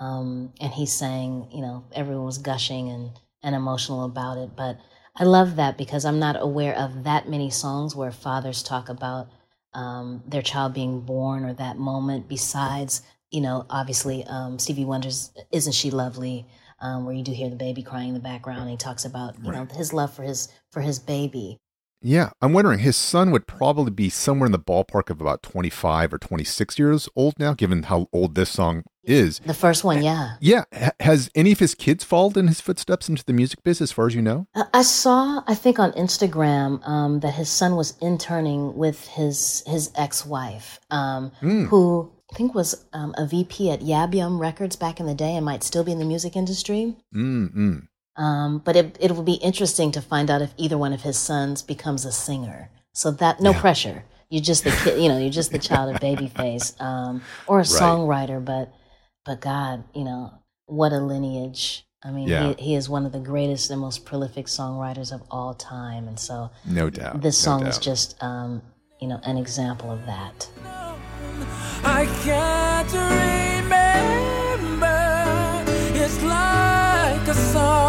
um, 0.01 0.55
and 0.63 0.73
he 0.73 0.87
sang. 0.87 1.51
You 1.53 1.61
know, 1.61 1.85
everyone 1.93 2.25
was 2.25 2.39
gushing 2.39 2.89
and 2.89 3.11
and 3.43 3.55
emotional 3.55 4.05
about 4.05 4.39
it. 4.39 4.57
But 4.57 4.79
I 5.15 5.25
love 5.25 5.57
that 5.57 5.77
because 5.77 6.05
I'm 6.05 6.19
not 6.19 6.41
aware 6.41 6.75
of 6.75 7.05
that 7.05 7.29
many 7.29 7.51
songs 7.51 7.95
where 7.95 8.11
fathers 8.11 8.63
talk 8.63 8.89
about 8.89 9.29
um, 9.75 10.23
their 10.27 10.43
child 10.43 10.73
being 10.75 11.01
born 11.01 11.45
or 11.45 11.53
that 11.55 11.79
moment. 11.79 12.29
Besides, 12.29 13.03
you 13.31 13.41
know, 13.41 13.67
obviously 13.69 14.25
um, 14.25 14.59
Stevie 14.59 14.87
Wonder's 14.87 15.31
"Isn't 15.51 15.75
She 15.75 15.91
Lovely," 15.91 16.47
um, 16.81 17.05
where 17.05 17.15
you 17.15 17.23
do 17.23 17.33
hear 17.33 17.51
the 17.51 17.57
baby 17.57 17.83
crying 17.83 18.09
in 18.09 18.15
the 18.15 18.21
background. 18.21 18.63
And 18.63 18.71
he 18.71 18.77
talks 18.77 19.05
about 19.05 19.37
you 19.45 19.53
know 19.53 19.67
his 19.67 19.93
love 19.93 20.13
for 20.15 20.23
his 20.23 20.49
for 20.71 20.81
his 20.81 20.99
baby. 20.99 21.59
Yeah, 22.03 22.31
I'm 22.41 22.53
wondering 22.53 22.81
his 22.81 22.97
son 22.97 23.31
would 23.31 23.47
probably 23.47 23.93
be 23.93 24.11
somewhere 24.11 24.47
in 24.47 24.53
the 24.53 24.59
ballpark 24.59 25.09
of 25.09 25.21
about 25.21 25.43
25 25.43 26.13
or 26.15 26.19
26 26.19 26.79
years 26.79 27.09
old 27.15 27.39
now, 27.39 27.55
given 27.55 27.85
how 27.85 28.09
old 28.13 28.35
this 28.35 28.51
song 28.51 28.83
is. 29.05 29.39
The 29.41 29.55
first 29.55 29.85
one, 29.85 30.03
yeah. 30.03 30.37
Yeah, 30.41 30.65
has 31.01 31.31
any 31.35 31.53
of 31.53 31.61
his 31.61 31.75
kids 31.75 32.03
followed 32.03 32.37
in 32.37 32.49
his 32.49 32.61
footsteps 32.61 33.09
into 33.09 33.25
the 33.25 33.33
music 33.33 33.63
biz, 33.63 33.81
as 33.81 33.93
far 33.93 34.07
as 34.09 34.15
you 34.15 34.23
know? 34.23 34.47
Uh, 34.55 34.65
I 34.75 34.83
saw, 34.83 35.43
I 35.47 35.55
think, 35.55 35.79
on 35.79 35.93
Instagram 35.93 36.87
um, 36.87 37.21
that 37.21 37.35
his 37.35 37.49
son 37.49 37.77
was 37.77 37.97
interning 38.01 38.77
with 38.77 39.07
his 39.09 39.63
his 39.67 39.91
ex 39.97 40.27
wife, 40.27 40.81
um, 40.91 41.31
who 41.41 42.11
I 42.33 42.37
think 42.37 42.55
was 42.55 42.85
um, 42.93 43.15
a 43.17 43.27
VP 43.27 43.71
at 43.71 43.81
Yab 43.81 44.15
Yum 44.15 44.41
Records 44.41 44.75
back 44.77 45.01
in 45.01 45.07
the 45.07 45.15
day 45.15 45.37
and 45.37 45.45
might 45.45 45.63
still 45.63 45.85
be 45.85 45.93
in 45.93 45.99
the 45.99 46.05
music 46.05 46.35
industry. 46.35 46.97
Mm-mm. 47.15 47.87
Um, 48.17 48.59
but 48.59 48.77
it 48.77 48.97
it 49.01 49.13
will 49.13 49.23
be 49.23 49.35
interesting 49.35 49.91
to 49.93 50.03
find 50.03 50.31
out 50.31 50.43
if 50.43 50.53
either 50.57 50.77
one 50.77 50.93
of 50.93 51.03
his 51.03 51.19
sons 51.19 51.63
becomes 51.63 52.05
a 52.05 52.13
singer. 52.13 52.71
So 52.93 53.11
that 53.13 53.41
no 53.41 53.53
pressure. 53.55 54.05
You're 54.29 54.43
just 54.43 54.65
the 54.65 54.71
kid, 54.71 55.01
you 55.03 55.09
know. 55.09 55.19
You're 55.19 55.31
just 55.31 55.51
the 55.53 55.59
child 55.59 55.95
of 55.95 56.01
Babyface, 56.01 56.79
um, 56.89 57.23
or 57.47 57.61
a 57.61 57.65
songwriter. 57.65 58.43
But 58.45 58.73
but 59.25 59.41
God, 59.41 59.85
you 59.95 60.05
know 60.05 60.33
what 60.67 60.93
a 60.93 60.99
lineage. 60.99 61.87
I 62.05 62.11
mean, 62.11 62.29
Yeah. 62.29 62.55
he, 62.59 62.65
he 62.65 62.75
is 62.75 62.89
one 62.89 63.07
of 63.07 63.13
the 63.13 63.21
greatest 63.21 63.71
and 63.71 63.81
most 63.81 64.05
prolific 64.05 64.47
songwriters 64.47 65.13
of 65.13 65.23
all 65.31 65.55
time, 65.55 66.09
and 66.09 66.19
so 66.19 66.51
No 66.67 66.91
doubt. 66.91 67.21
this 67.23 67.41
no 67.47 67.53
song 67.59 67.67
is 67.67 67.79
just 67.79 68.21
um, 68.23 68.61
you 69.01 69.07
know 69.09 69.21
an 69.25 69.37
example 69.39 69.91
of 69.91 70.05
that. 70.07 70.49
I 71.85 72.07
can't 72.25 72.93
remember. 74.43 75.65
It's 75.95 76.23
like 76.23 77.29
a 77.29 77.35
song 77.35 77.61
I've 77.63 77.63
never 77.63 77.79
heard 77.79 77.82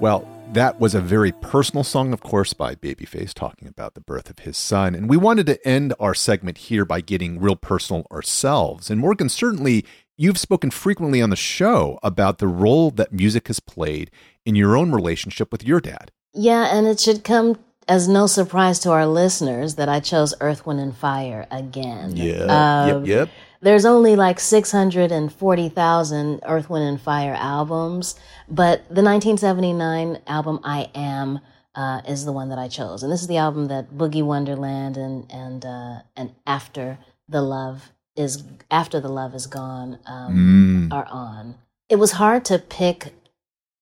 well, 0.00 0.26
that 0.52 0.80
was 0.80 0.94
a 0.94 1.00
very 1.00 1.30
personal 1.30 1.84
song, 1.84 2.12
of 2.12 2.20
course, 2.22 2.52
by 2.52 2.74
Babyface 2.74 3.32
talking 3.32 3.68
about 3.68 3.94
the 3.94 4.00
birth 4.00 4.28
of 4.28 4.40
his 4.40 4.58
son. 4.58 4.94
And 4.94 5.08
we 5.08 5.16
wanted 5.16 5.46
to 5.46 5.66
end 5.66 5.94
our 6.00 6.12
segment 6.12 6.58
here 6.58 6.84
by 6.84 7.00
getting 7.00 7.40
real 7.40 7.56
personal 7.56 8.06
ourselves. 8.10 8.90
And 8.90 9.00
Morgan, 9.00 9.28
certainly 9.28 9.84
you've 10.16 10.38
spoken 10.38 10.70
frequently 10.70 11.22
on 11.22 11.30
the 11.30 11.36
show 11.36 11.98
about 12.02 12.38
the 12.38 12.48
role 12.48 12.90
that 12.90 13.12
music 13.12 13.46
has 13.46 13.60
played 13.60 14.10
in 14.44 14.56
your 14.56 14.76
own 14.76 14.92
relationship 14.92 15.52
with 15.52 15.64
your 15.64 15.80
dad. 15.80 16.10
Yeah, 16.34 16.76
and 16.76 16.86
it 16.86 17.00
should 17.00 17.24
come 17.24 17.58
as 17.88 18.08
no 18.08 18.26
surprise 18.26 18.78
to 18.80 18.90
our 18.90 19.06
listeners 19.06 19.74
that 19.74 19.88
I 19.88 20.00
chose 20.00 20.34
Earth, 20.40 20.64
Wind, 20.66 20.80
and 20.80 20.96
Fire 20.96 21.46
again. 21.50 22.16
Yeah. 22.16 22.44
Um, 22.84 23.04
yep. 23.04 23.28
Yep. 23.28 23.30
There's 23.60 23.84
only 23.84 24.16
like 24.16 24.40
640,000 24.40 26.40
Earth, 26.44 26.70
Wind, 26.70 26.84
and 26.88 27.00
Fire 27.00 27.34
albums, 27.34 28.14
but 28.48 28.80
the 28.88 29.02
1979 29.02 30.20
album 30.26 30.60
I 30.64 30.90
Am 30.94 31.40
uh, 31.74 32.00
is 32.06 32.24
the 32.24 32.32
one 32.32 32.48
that 32.50 32.58
I 32.58 32.68
chose. 32.68 33.02
And 33.02 33.12
this 33.12 33.20
is 33.22 33.28
the 33.28 33.36
album 33.36 33.68
that 33.68 33.92
Boogie 33.92 34.24
Wonderland 34.24 34.96
and, 34.96 35.30
and, 35.30 35.64
uh, 35.64 35.98
and 36.16 36.34
After 36.46 36.98
the 37.28 37.42
Love 37.42 37.92
is 38.16 38.42
After 38.70 39.00
the 39.00 39.08
Love 39.08 39.34
is 39.34 39.46
Gone 39.46 39.98
um, 40.06 40.88
Mm. 40.90 40.92
are 40.92 41.06
on. 41.06 41.54
It 41.88 41.96
was 41.96 42.12
hard 42.12 42.44
to 42.46 42.58
pick 42.58 43.14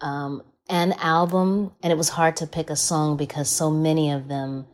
um, 0.01 0.43
an 0.71 0.95
album, 0.95 1.73
and 1.83 1.93
it 1.93 1.97
was 1.97 2.09
hard 2.09 2.37
to 2.37 2.47
pick 2.47 2.71
a 2.71 2.77
song 2.77 3.17
because 3.17 3.51
so 3.51 3.71
many 3.71 4.13
of 4.13 4.29
them 4.29 4.67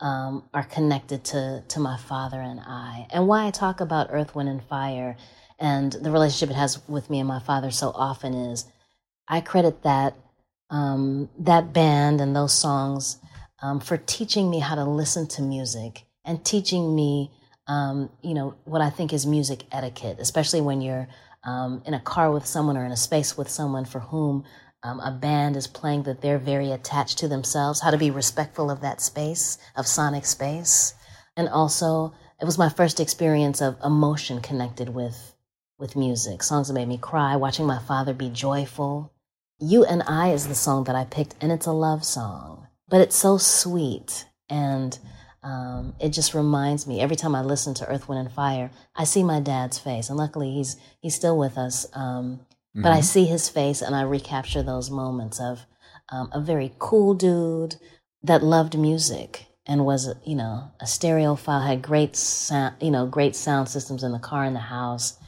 um, 0.00 0.44
are 0.54 0.62
connected 0.62 1.24
to 1.24 1.64
to 1.68 1.80
my 1.80 1.96
father 1.96 2.40
and 2.40 2.60
I. 2.60 3.08
And 3.10 3.26
why 3.26 3.46
I 3.46 3.50
talk 3.50 3.80
about 3.80 4.08
Earth, 4.10 4.34
Wind, 4.34 4.48
and 4.48 4.62
Fire 4.62 5.16
and 5.58 5.92
the 5.92 6.10
relationship 6.10 6.50
it 6.50 6.58
has 6.58 6.86
with 6.88 7.10
me 7.10 7.18
and 7.18 7.26
my 7.26 7.40
father 7.40 7.70
so 7.70 7.90
often 7.90 8.32
is 8.32 8.64
I 9.26 9.40
credit 9.40 9.82
that 9.82 10.14
um, 10.70 11.28
that 11.40 11.72
band 11.72 12.20
and 12.20 12.36
those 12.36 12.52
songs 12.52 13.18
um, 13.62 13.80
for 13.80 13.96
teaching 13.96 14.50
me 14.50 14.60
how 14.60 14.74
to 14.74 14.84
listen 14.84 15.26
to 15.28 15.42
music 15.42 16.04
and 16.24 16.44
teaching 16.44 16.94
me, 16.94 17.30
um, 17.66 18.10
you 18.22 18.34
know, 18.34 18.54
what 18.64 18.82
I 18.82 18.90
think 18.90 19.12
is 19.12 19.26
music 19.26 19.64
etiquette, 19.72 20.18
especially 20.20 20.60
when 20.60 20.80
you're 20.80 21.08
um, 21.42 21.82
in 21.86 21.94
a 21.94 22.00
car 22.00 22.30
with 22.30 22.46
someone 22.46 22.76
or 22.76 22.84
in 22.84 22.92
a 22.92 22.96
space 22.96 23.36
with 23.36 23.48
someone 23.48 23.86
for 23.86 24.00
whom 24.00 24.44
um, 24.82 25.00
a 25.00 25.10
band 25.10 25.56
is 25.56 25.66
playing 25.66 26.04
that 26.04 26.20
they're 26.20 26.38
very 26.38 26.70
attached 26.70 27.18
to 27.18 27.28
themselves, 27.28 27.80
how 27.80 27.90
to 27.90 27.98
be 27.98 28.10
respectful 28.10 28.70
of 28.70 28.80
that 28.80 29.00
space, 29.00 29.58
of 29.76 29.86
sonic 29.86 30.24
space. 30.24 30.94
And 31.36 31.48
also, 31.48 32.14
it 32.40 32.44
was 32.44 32.58
my 32.58 32.68
first 32.68 33.00
experience 33.00 33.60
of 33.60 33.76
emotion 33.84 34.40
connected 34.40 34.90
with, 34.90 35.34
with 35.78 35.96
music. 35.96 36.42
Songs 36.42 36.68
that 36.68 36.74
made 36.74 36.88
me 36.88 36.98
cry, 36.98 37.34
watching 37.36 37.66
my 37.66 37.80
father 37.80 38.14
be 38.14 38.30
joyful. 38.30 39.12
You 39.58 39.84
and 39.84 40.04
I 40.06 40.30
is 40.30 40.46
the 40.46 40.54
song 40.54 40.84
that 40.84 40.94
I 40.94 41.04
picked, 41.04 41.34
and 41.40 41.50
it's 41.50 41.66
a 41.66 41.72
love 41.72 42.04
song, 42.04 42.68
but 42.88 43.00
it's 43.00 43.16
so 43.16 43.36
sweet. 43.38 44.26
And 44.48 44.96
um, 45.42 45.94
it 46.00 46.10
just 46.10 46.34
reminds 46.34 46.86
me 46.86 47.00
every 47.00 47.16
time 47.16 47.34
I 47.34 47.42
listen 47.42 47.74
to 47.74 47.88
Earth, 47.88 48.08
Wind, 48.08 48.20
and 48.20 48.32
Fire, 48.32 48.70
I 48.94 49.02
see 49.02 49.24
my 49.24 49.40
dad's 49.40 49.78
face. 49.78 50.08
And 50.08 50.16
luckily, 50.16 50.52
he's, 50.52 50.76
he's 51.00 51.16
still 51.16 51.36
with 51.36 51.58
us. 51.58 51.86
Um, 51.92 52.40
but 52.82 52.92
I 52.92 53.00
see 53.00 53.24
his 53.24 53.48
face 53.48 53.82
and 53.82 53.94
I 53.94 54.02
recapture 54.02 54.62
those 54.62 54.90
moments 54.90 55.40
of 55.40 55.66
um, 56.10 56.30
a 56.32 56.40
very 56.40 56.74
cool 56.78 57.14
dude 57.14 57.76
that 58.22 58.42
loved 58.42 58.78
music 58.78 59.46
and 59.66 59.84
was, 59.84 60.12
you 60.24 60.34
know, 60.34 60.70
a 60.80 60.84
stereophile, 60.84 61.66
had 61.66 61.82
great 61.82 62.16
sound, 62.16 62.74
you 62.80 62.90
know, 62.90 63.06
great 63.06 63.36
sound 63.36 63.68
systems 63.68 64.02
in 64.02 64.12
the 64.12 64.18
car 64.18 64.44
in 64.44 64.54
the 64.54 64.60
house. 64.60 65.18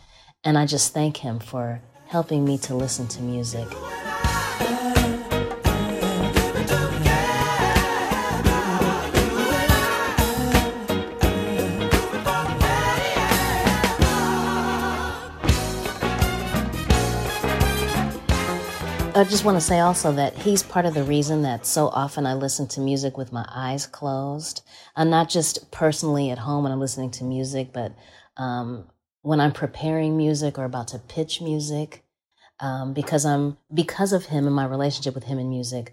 And 0.42 0.56
I 0.56 0.64
just 0.64 0.94
thank 0.94 1.18
him 1.18 1.38
for 1.38 1.82
helping 2.06 2.44
me 2.44 2.56
to 2.58 2.74
listen 2.74 3.06
to 3.08 3.22
music. 3.22 3.68
I 19.20 19.24
just 19.24 19.44
want 19.44 19.56
to 19.56 19.60
say 19.60 19.80
also 19.80 20.12
that 20.12 20.34
he's 20.34 20.62
part 20.62 20.86
of 20.86 20.94
the 20.94 21.04
reason 21.04 21.42
that 21.42 21.66
so 21.66 21.88
often 21.88 22.24
I 22.24 22.32
listen 22.32 22.66
to 22.68 22.80
music 22.80 23.18
with 23.18 23.34
my 23.34 23.44
eyes 23.50 23.86
closed. 23.86 24.62
I'm 24.96 25.10
not 25.10 25.28
just 25.28 25.70
personally 25.70 26.30
at 26.30 26.38
home 26.38 26.62
when 26.62 26.72
I'm 26.72 26.80
listening 26.80 27.10
to 27.12 27.24
music, 27.24 27.70
but 27.70 27.94
um, 28.38 28.86
when 29.20 29.38
I'm 29.38 29.52
preparing 29.52 30.16
music 30.16 30.58
or 30.58 30.64
about 30.64 30.88
to 30.88 30.98
pitch 30.98 31.42
music. 31.42 32.02
Um, 32.60 32.94
because 32.94 33.26
I'm 33.26 33.58
because 33.74 34.14
of 34.14 34.24
him 34.24 34.46
and 34.46 34.56
my 34.56 34.64
relationship 34.64 35.14
with 35.14 35.24
him 35.24 35.38
in 35.38 35.50
music, 35.50 35.92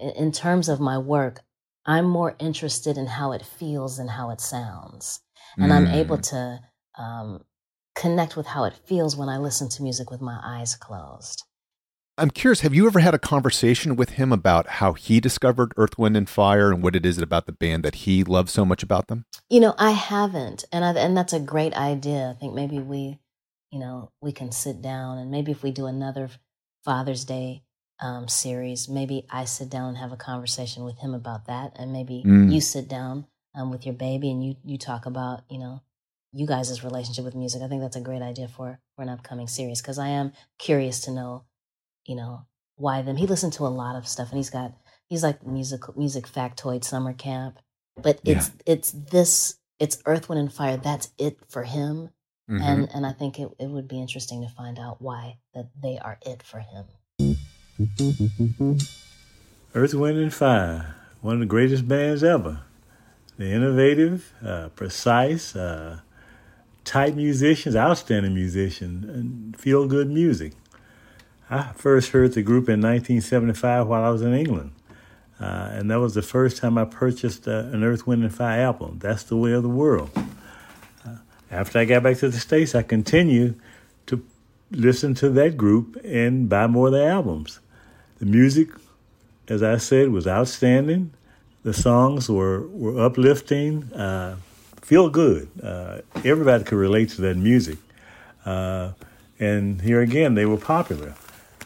in, 0.00 0.10
in 0.10 0.32
terms 0.32 0.68
of 0.68 0.80
my 0.80 0.98
work, 0.98 1.42
I'm 1.86 2.06
more 2.06 2.34
interested 2.40 2.98
in 2.98 3.06
how 3.06 3.30
it 3.30 3.46
feels 3.46 3.98
than 3.98 4.08
how 4.08 4.30
it 4.30 4.40
sounds, 4.40 5.20
and 5.56 5.72
I'm 5.72 5.86
able 5.86 6.18
to 6.18 6.60
um, 6.98 7.44
connect 7.94 8.36
with 8.36 8.46
how 8.46 8.64
it 8.64 8.74
feels 8.74 9.16
when 9.16 9.28
I 9.28 9.38
listen 9.38 9.68
to 9.70 9.82
music 9.82 10.10
with 10.10 10.20
my 10.20 10.40
eyes 10.42 10.74
closed. 10.74 11.44
I'm 12.16 12.30
curious, 12.30 12.60
have 12.60 12.74
you 12.74 12.86
ever 12.86 13.00
had 13.00 13.14
a 13.14 13.18
conversation 13.18 13.96
with 13.96 14.10
him 14.10 14.32
about 14.32 14.68
how 14.68 14.92
he 14.92 15.18
discovered 15.18 15.72
Earth, 15.76 15.98
Wind, 15.98 16.16
and 16.16 16.28
Fire 16.28 16.70
and 16.70 16.80
what 16.80 16.94
it 16.94 17.04
is 17.04 17.18
about 17.18 17.46
the 17.46 17.52
band 17.52 17.84
that 17.84 17.96
he 17.96 18.22
loves 18.22 18.52
so 18.52 18.64
much 18.64 18.84
about 18.84 19.08
them? 19.08 19.24
You 19.50 19.58
know, 19.58 19.74
I 19.78 19.90
haven't, 19.90 20.64
and 20.70 20.84
I, 20.84 20.92
and 20.92 21.16
that's 21.16 21.32
a 21.32 21.40
great 21.40 21.74
idea. 21.74 22.30
I 22.30 22.38
think 22.38 22.54
maybe 22.54 22.78
we, 22.78 23.18
you 23.72 23.80
know, 23.80 24.12
we 24.22 24.30
can 24.30 24.52
sit 24.52 24.80
down 24.80 25.18
and 25.18 25.30
maybe 25.32 25.50
if 25.50 25.64
we 25.64 25.72
do 25.72 25.86
another 25.86 26.30
Father's 26.84 27.24
Day 27.24 27.64
um, 28.00 28.28
series, 28.28 28.88
maybe 28.88 29.26
I 29.30 29.44
sit 29.44 29.68
down 29.68 29.88
and 29.88 29.98
have 29.98 30.12
a 30.12 30.16
conversation 30.16 30.84
with 30.84 30.98
him 30.98 31.14
about 31.14 31.46
that, 31.46 31.72
and 31.76 31.92
maybe 31.92 32.22
Mm. 32.24 32.52
you 32.52 32.60
sit 32.60 32.88
down 32.88 33.26
um, 33.56 33.70
with 33.70 33.86
your 33.86 33.94
baby 33.94 34.30
and 34.30 34.44
you 34.44 34.56
you 34.64 34.78
talk 34.78 35.06
about 35.06 35.42
you 35.48 35.58
know 35.58 35.80
you 36.32 36.46
guys' 36.46 36.82
relationship 36.84 37.24
with 37.24 37.34
music. 37.36 37.62
I 37.62 37.68
think 37.68 37.80
that's 37.82 37.96
a 37.96 38.00
great 38.00 38.22
idea 38.22 38.48
for 38.48 38.78
for 38.94 39.02
an 39.02 39.08
upcoming 39.08 39.46
series 39.48 39.80
because 39.80 39.98
I 39.98 40.08
am 40.08 40.32
curious 40.58 41.00
to 41.02 41.10
know, 41.12 41.44
you 42.06 42.16
know, 42.16 42.46
why 42.76 43.02
them. 43.02 43.16
He 43.16 43.26
listened 43.26 43.52
to 43.54 43.66
a 43.66 43.68
lot 43.68 43.96
of 43.96 44.06
stuff, 44.08 44.28
and 44.30 44.36
he's 44.38 44.50
got 44.50 44.72
he's 45.08 45.22
like 45.22 45.46
music 45.46 45.96
music 45.96 46.26
factoid 46.26 46.84
summer 46.84 47.12
camp, 47.12 47.58
but 48.00 48.20
it's 48.24 48.50
it's 48.66 48.90
this 48.92 49.56
it's 49.78 49.98
Earth 50.06 50.28
Wind 50.28 50.40
and 50.40 50.52
Fire. 50.52 50.76
That's 50.76 51.10
it 51.18 51.38
for 51.48 51.64
him, 51.64 52.10
Mhm. 52.50 52.62
and 52.62 52.88
and 52.94 53.06
I 53.06 53.12
think 53.12 53.38
it 53.38 53.48
it 53.58 53.68
would 53.68 53.88
be 53.88 54.00
interesting 54.00 54.42
to 54.42 54.48
find 54.48 54.78
out 54.78 55.00
why 55.00 55.38
that 55.54 55.70
they 55.80 55.98
are 55.98 56.18
it 56.26 56.42
for 56.42 56.60
him. 56.60 56.84
Earth, 59.74 59.94
Wind, 59.94 60.18
and 60.18 60.32
Fire, 60.32 60.94
one 61.20 61.34
of 61.34 61.40
the 61.40 61.46
greatest 61.46 61.88
bands 61.88 62.22
ever. 62.22 62.60
They're 63.36 63.56
innovative, 63.56 64.32
uh, 64.44 64.68
precise, 64.68 65.56
uh, 65.56 66.00
tight 66.84 67.16
musicians, 67.16 67.74
outstanding 67.74 68.34
musicians, 68.34 69.04
and 69.04 69.56
feel 69.56 69.88
good 69.88 70.08
music. 70.08 70.52
I 71.50 71.72
first 71.74 72.10
heard 72.10 72.32
the 72.32 72.42
group 72.42 72.68
in 72.68 72.80
1975 72.80 73.86
while 73.86 74.04
I 74.04 74.10
was 74.10 74.22
in 74.22 74.32
England. 74.32 74.72
Uh, 75.38 75.68
and 75.72 75.90
that 75.90 75.98
was 75.98 76.14
the 76.14 76.22
first 76.22 76.56
time 76.56 76.78
I 76.78 76.84
purchased 76.84 77.46
uh, 77.46 77.68
an 77.72 77.84
Earth, 77.84 78.06
Wind, 78.06 78.22
and 78.22 78.34
Fire 78.34 78.62
album. 78.62 78.98
That's 79.00 79.24
the 79.24 79.36
way 79.36 79.52
of 79.52 79.62
the 79.62 79.68
world. 79.68 80.10
Uh, 81.04 81.16
after 81.50 81.78
I 81.78 81.84
got 81.84 82.02
back 82.02 82.18
to 82.18 82.28
the 82.28 82.38
States, 82.38 82.74
I 82.74 82.82
continued 82.82 83.60
to 84.06 84.24
listen 84.70 85.14
to 85.16 85.28
that 85.30 85.56
group 85.56 86.00
and 86.04 86.48
buy 86.48 86.66
more 86.66 86.86
of 86.86 86.92
their 86.92 87.10
albums. 87.10 87.60
The 88.18 88.26
music, 88.26 88.68
as 89.48 89.62
I 89.62 89.76
said, 89.76 90.10
was 90.10 90.26
outstanding. 90.26 91.12
The 91.62 91.74
songs 91.74 92.28
were, 92.28 92.66
were 92.68 93.04
uplifting, 93.04 93.92
uh, 93.92 94.36
feel 94.80 95.10
good. 95.10 95.48
Uh, 95.62 95.98
everybody 96.24 96.62
could 96.64 96.78
relate 96.78 97.10
to 97.10 97.22
that 97.22 97.36
music. 97.36 97.78
Uh, 98.44 98.92
and 99.40 99.82
here 99.82 100.00
again, 100.00 100.34
they 100.34 100.46
were 100.46 100.58
popular. 100.58 101.14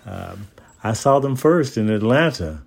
Um, 0.08 0.48
I 0.82 0.94
saw 0.94 1.18
them 1.18 1.36
first 1.36 1.76
in 1.76 1.90
Atlanta. 1.90 2.62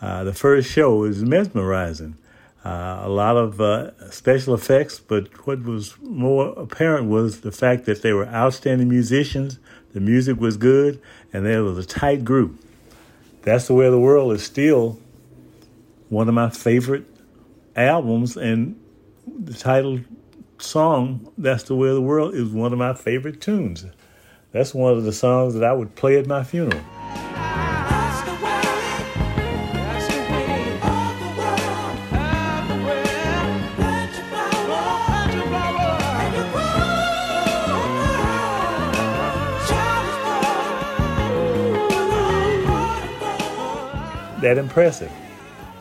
Uh, 0.00 0.22
the 0.24 0.32
first 0.32 0.70
show 0.70 0.96
was 0.96 1.22
mesmerizing. 1.24 2.16
Uh, 2.64 3.02
a 3.02 3.08
lot 3.08 3.36
of 3.36 3.60
uh, 3.60 4.10
special 4.10 4.54
effects, 4.54 4.98
but 4.98 5.46
what 5.46 5.62
was 5.64 5.98
more 6.00 6.48
apparent 6.56 7.08
was 7.08 7.40
the 7.40 7.52
fact 7.52 7.84
that 7.86 8.02
they 8.02 8.12
were 8.12 8.26
outstanding 8.26 8.88
musicians, 8.88 9.58
the 9.92 10.00
music 10.00 10.40
was 10.40 10.56
good, 10.56 11.00
and 11.32 11.44
they 11.44 11.58
was 11.58 11.78
a 11.78 11.86
tight 11.86 12.24
group. 12.24 12.58
That's 13.42 13.66
the 13.66 13.74
Way 13.74 13.86
of 13.86 13.92
the 13.92 14.00
World 14.00 14.32
is 14.32 14.42
still 14.42 14.98
one 16.08 16.28
of 16.28 16.34
my 16.34 16.48
favorite 16.48 17.04
albums, 17.76 18.36
and 18.36 18.80
the 19.26 19.52
title 19.52 20.00
song, 20.58 21.30
That's 21.36 21.64
the 21.64 21.76
Way 21.76 21.88
of 21.88 21.96
the 21.96 22.02
World, 22.02 22.34
is 22.34 22.48
one 22.48 22.72
of 22.72 22.78
my 22.78 22.94
favorite 22.94 23.40
tunes. 23.40 23.84
That's 24.54 24.72
one 24.72 24.92
of 24.92 25.02
the 25.02 25.12
songs 25.12 25.54
that 25.54 25.64
I 25.64 25.72
would 25.72 25.96
play 25.96 26.16
at 26.16 26.28
my 26.28 26.44
funeral. 26.44 26.80
that 44.40 44.58
impressive. 44.58 45.10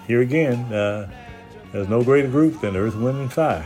Here 0.07 0.21
again, 0.21 0.73
uh, 0.73 1.11
there's 1.73 1.89
no 1.89 2.01
greater 2.01 2.29
group 2.29 2.61
than 2.61 2.77
Earth, 2.77 2.95
Wind, 2.95 3.19
and 3.19 3.31
Fire. 3.31 3.65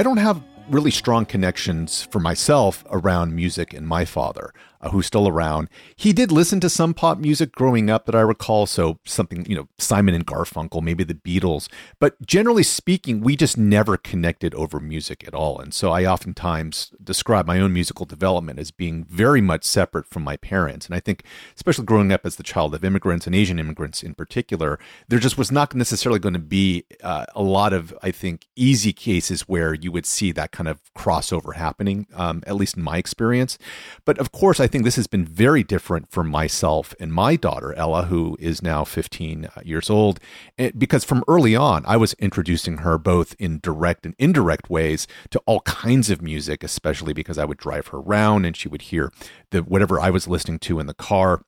I 0.00 0.02
don't 0.02 0.16
have 0.16 0.42
really 0.70 0.90
strong 0.90 1.26
connections 1.26 2.04
for 2.04 2.20
myself 2.20 2.86
around 2.88 3.36
music 3.36 3.74
and 3.74 3.86
my 3.86 4.06
father, 4.06 4.54
uh, 4.80 4.90
who's 4.90 5.06
still 5.06 5.28
around. 5.28 5.68
He 5.96 6.12
did 6.12 6.32
listen 6.32 6.60
to 6.60 6.70
some 6.70 6.94
pop 6.94 7.18
music 7.18 7.52
growing 7.52 7.90
up 7.90 8.06
that 8.06 8.14
I 8.14 8.20
recall, 8.20 8.66
so 8.66 8.98
something, 9.04 9.44
you 9.46 9.56
know, 9.56 9.68
Simon 9.78 10.14
and 10.14 10.26
Garfunkel, 10.26 10.82
maybe 10.82 11.04
the 11.04 11.14
Beatles. 11.14 11.68
But 11.98 12.20
generally 12.26 12.62
speaking, 12.62 13.20
we 13.20 13.36
just 13.36 13.58
never 13.58 13.96
connected 13.96 14.54
over 14.54 14.80
music 14.80 15.26
at 15.26 15.34
all. 15.34 15.58
And 15.60 15.74
so 15.74 15.90
I 15.90 16.06
oftentimes 16.06 16.92
describe 17.02 17.46
my 17.46 17.60
own 17.60 17.72
musical 17.72 18.06
development 18.06 18.58
as 18.58 18.70
being 18.70 19.04
very 19.04 19.40
much 19.40 19.64
separate 19.64 20.06
from 20.06 20.22
my 20.22 20.36
parents. 20.36 20.86
And 20.86 20.94
I 20.94 21.00
think, 21.00 21.24
especially 21.54 21.84
growing 21.84 22.12
up 22.12 22.24
as 22.24 22.36
the 22.36 22.42
child 22.42 22.74
of 22.74 22.84
immigrants 22.84 23.26
and 23.26 23.34
Asian 23.34 23.58
immigrants 23.58 24.02
in 24.02 24.14
particular, 24.14 24.78
there 25.08 25.18
just 25.18 25.38
was 25.38 25.52
not 25.52 25.74
necessarily 25.74 26.18
going 26.18 26.34
to 26.34 26.38
be 26.38 26.84
uh, 27.02 27.26
a 27.34 27.42
lot 27.42 27.72
of, 27.72 27.96
I 28.02 28.10
think, 28.10 28.46
easy 28.56 28.92
cases 28.92 29.42
where 29.42 29.74
you 29.74 29.92
would 29.92 30.06
see 30.06 30.32
that 30.32 30.52
kind 30.52 30.68
of 30.68 30.80
crossover 30.96 31.54
happening, 31.54 32.06
um, 32.14 32.42
at 32.46 32.56
least 32.56 32.76
in 32.76 32.82
my 32.82 32.96
experience. 32.96 33.58
But 34.04 34.18
of 34.18 34.32
course, 34.32 34.60
I 34.60 34.66
think 34.70 34.84
this 34.84 34.96
has 34.96 35.06
been 35.06 35.26
very 35.26 35.62
different 35.62 36.10
for 36.10 36.24
myself 36.24 36.94
and 36.98 37.12
my 37.12 37.36
daughter, 37.36 37.74
Ella, 37.74 38.04
who 38.04 38.36
is 38.40 38.62
now 38.62 38.84
15 38.84 39.44
uh, 39.44 39.60
years 39.62 39.90
old, 39.90 40.18
and 40.56 40.78
because 40.78 41.04
from 41.04 41.22
early 41.28 41.54
on, 41.54 41.84
I 41.86 41.98
was 41.98 42.14
introducing 42.14 42.78
her 42.78 42.96
both 42.96 43.36
in 43.38 43.60
direct 43.62 44.06
and 44.06 44.14
indirect 44.18 44.70
ways 44.70 45.06
to 45.30 45.42
all 45.44 45.60
kinds 45.60 46.08
of 46.08 46.22
music, 46.22 46.64
especially 46.64 47.12
because 47.12 47.36
I 47.36 47.44
would 47.44 47.58
drive 47.58 47.88
her 47.88 47.98
around 47.98 48.46
and 48.46 48.56
she 48.56 48.68
would 48.68 48.82
hear 48.82 49.12
the 49.50 49.62
whatever 49.62 50.00
I 50.00 50.08
was 50.08 50.26
listening 50.26 50.60
to 50.60 50.80
in 50.80 50.86
the 50.86 50.94
car. 50.94 51.42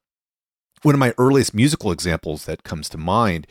One 0.82 0.94
of 0.94 0.98
my 0.98 1.14
earliest 1.16 1.54
musical 1.54 1.92
examples 1.92 2.44
that 2.46 2.64
comes 2.64 2.88
to 2.90 2.98
mind 2.98 3.46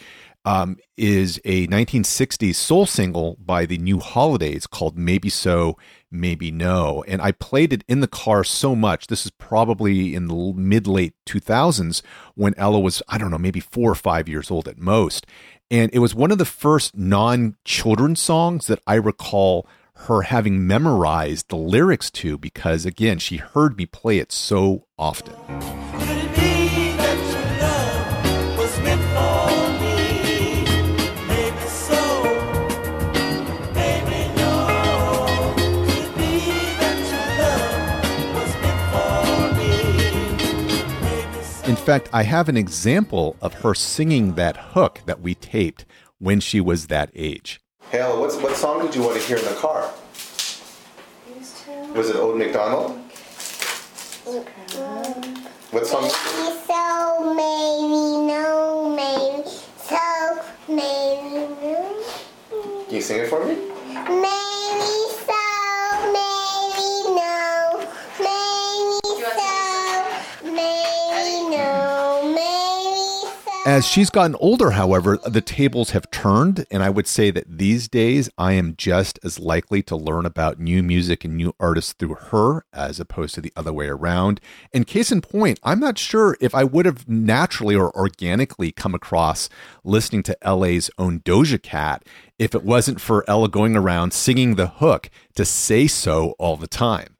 um, 0.45 0.77
is 0.97 1.39
a 1.45 1.67
1960s 1.67 2.55
soul 2.55 2.85
single 2.85 3.37
by 3.39 3.65
the 3.65 3.77
New 3.77 3.99
Holidays 3.99 4.67
called 4.67 4.97
Maybe 4.97 5.29
So, 5.29 5.77
Maybe 6.09 6.51
No. 6.51 7.03
And 7.07 7.21
I 7.21 7.31
played 7.31 7.73
it 7.73 7.83
in 7.87 7.99
the 7.99 8.07
car 8.07 8.43
so 8.43 8.75
much. 8.75 9.07
This 9.07 9.25
is 9.25 9.31
probably 9.31 10.15
in 10.15 10.27
the 10.27 10.53
mid 10.55 10.87
late 10.87 11.13
2000s 11.27 12.01
when 12.35 12.55
Ella 12.57 12.79
was, 12.79 13.03
I 13.07 13.17
don't 13.17 13.31
know, 13.31 13.37
maybe 13.37 13.59
four 13.59 13.91
or 13.91 13.95
five 13.95 14.27
years 14.27 14.49
old 14.49 14.67
at 14.67 14.77
most. 14.77 15.27
And 15.69 15.89
it 15.93 15.99
was 15.99 16.15
one 16.15 16.31
of 16.31 16.37
the 16.37 16.45
first 16.45 16.97
non 16.97 17.55
children 17.63 18.15
songs 18.15 18.67
that 18.67 18.81
I 18.85 18.95
recall 18.95 19.67
her 20.07 20.23
having 20.23 20.65
memorized 20.65 21.49
the 21.49 21.55
lyrics 21.55 22.09
to 22.09 22.37
because, 22.37 22.85
again, 22.85 23.19
she 23.19 23.37
heard 23.37 23.77
me 23.77 23.85
play 23.85 24.17
it 24.17 24.31
so 24.31 24.87
often. 24.97 25.90
Fact, 41.81 42.09
I 42.13 42.23
have 42.23 42.47
an 42.47 42.57
example 42.57 43.35
of 43.41 43.55
her 43.55 43.73
singing 43.73 44.35
that 44.35 44.55
hook 44.55 45.01
that 45.07 45.19
we 45.19 45.33
taped 45.33 45.85
when 46.19 46.39
she 46.39 46.61
was 46.61 46.87
that 46.87 47.09
age. 47.15 47.59
Hey, 47.89 47.99
Ella, 47.99 48.19
what's, 48.19 48.35
what 48.35 48.55
song 48.55 48.85
did 48.85 48.93
you 48.93 49.01
want 49.01 49.19
to 49.19 49.27
hear 49.27 49.37
in 49.37 49.45
the 49.45 49.55
car? 49.55 49.91
Was 51.95 52.09
it 52.09 52.15
Old 52.15 52.37
McDonald? 52.37 52.91
What 55.71 55.87
song? 55.87 56.03
Maybe 56.03 56.11
so, 56.67 57.33
maybe 57.33 58.27
no, 58.27 58.93
maybe 58.95 59.49
so, 59.77 60.39
maybe 60.69 61.47
no. 61.61 62.85
Can 62.85 62.95
you 62.95 63.01
sing 63.01 63.21
it 63.21 63.27
for 63.27 63.43
me? 63.43 63.55
Maybe 64.21 64.40
As 73.71 73.87
she's 73.87 74.09
gotten 74.09 74.35
older, 74.35 74.71
however, 74.71 75.17
the 75.25 75.39
tables 75.39 75.91
have 75.91 76.11
turned, 76.11 76.65
and 76.69 76.83
I 76.83 76.89
would 76.89 77.07
say 77.07 77.31
that 77.31 77.57
these 77.57 77.87
days 77.87 78.29
I 78.37 78.51
am 78.51 78.75
just 78.75 79.17
as 79.23 79.39
likely 79.39 79.81
to 79.83 79.95
learn 79.95 80.25
about 80.25 80.59
new 80.59 80.83
music 80.83 81.23
and 81.23 81.37
new 81.37 81.55
artists 81.57 81.93
through 81.93 82.15
her 82.15 82.65
as 82.73 82.99
opposed 82.99 83.33
to 83.35 83.41
the 83.41 83.53
other 83.55 83.71
way 83.71 83.87
around. 83.87 84.41
And 84.73 84.85
case 84.85 85.09
in 85.09 85.21
point, 85.21 85.57
I'm 85.63 85.79
not 85.79 85.97
sure 85.97 86.35
if 86.41 86.53
I 86.53 86.65
would 86.65 86.85
have 86.85 87.07
naturally 87.07 87.73
or 87.73 87.95
organically 87.95 88.73
come 88.73 88.93
across 88.93 89.47
listening 89.85 90.23
to 90.23 90.37
LA's 90.45 90.91
own 90.97 91.21
Doja 91.21 91.63
Cat 91.63 92.03
if 92.37 92.53
it 92.53 92.65
wasn't 92.65 92.99
for 92.99 93.23
Ella 93.25 93.47
going 93.47 93.77
around 93.77 94.11
singing 94.11 94.55
the 94.55 94.67
hook 94.67 95.09
to 95.35 95.45
say 95.45 95.87
so 95.87 96.31
all 96.37 96.57
the 96.57 96.67
time. 96.67 97.15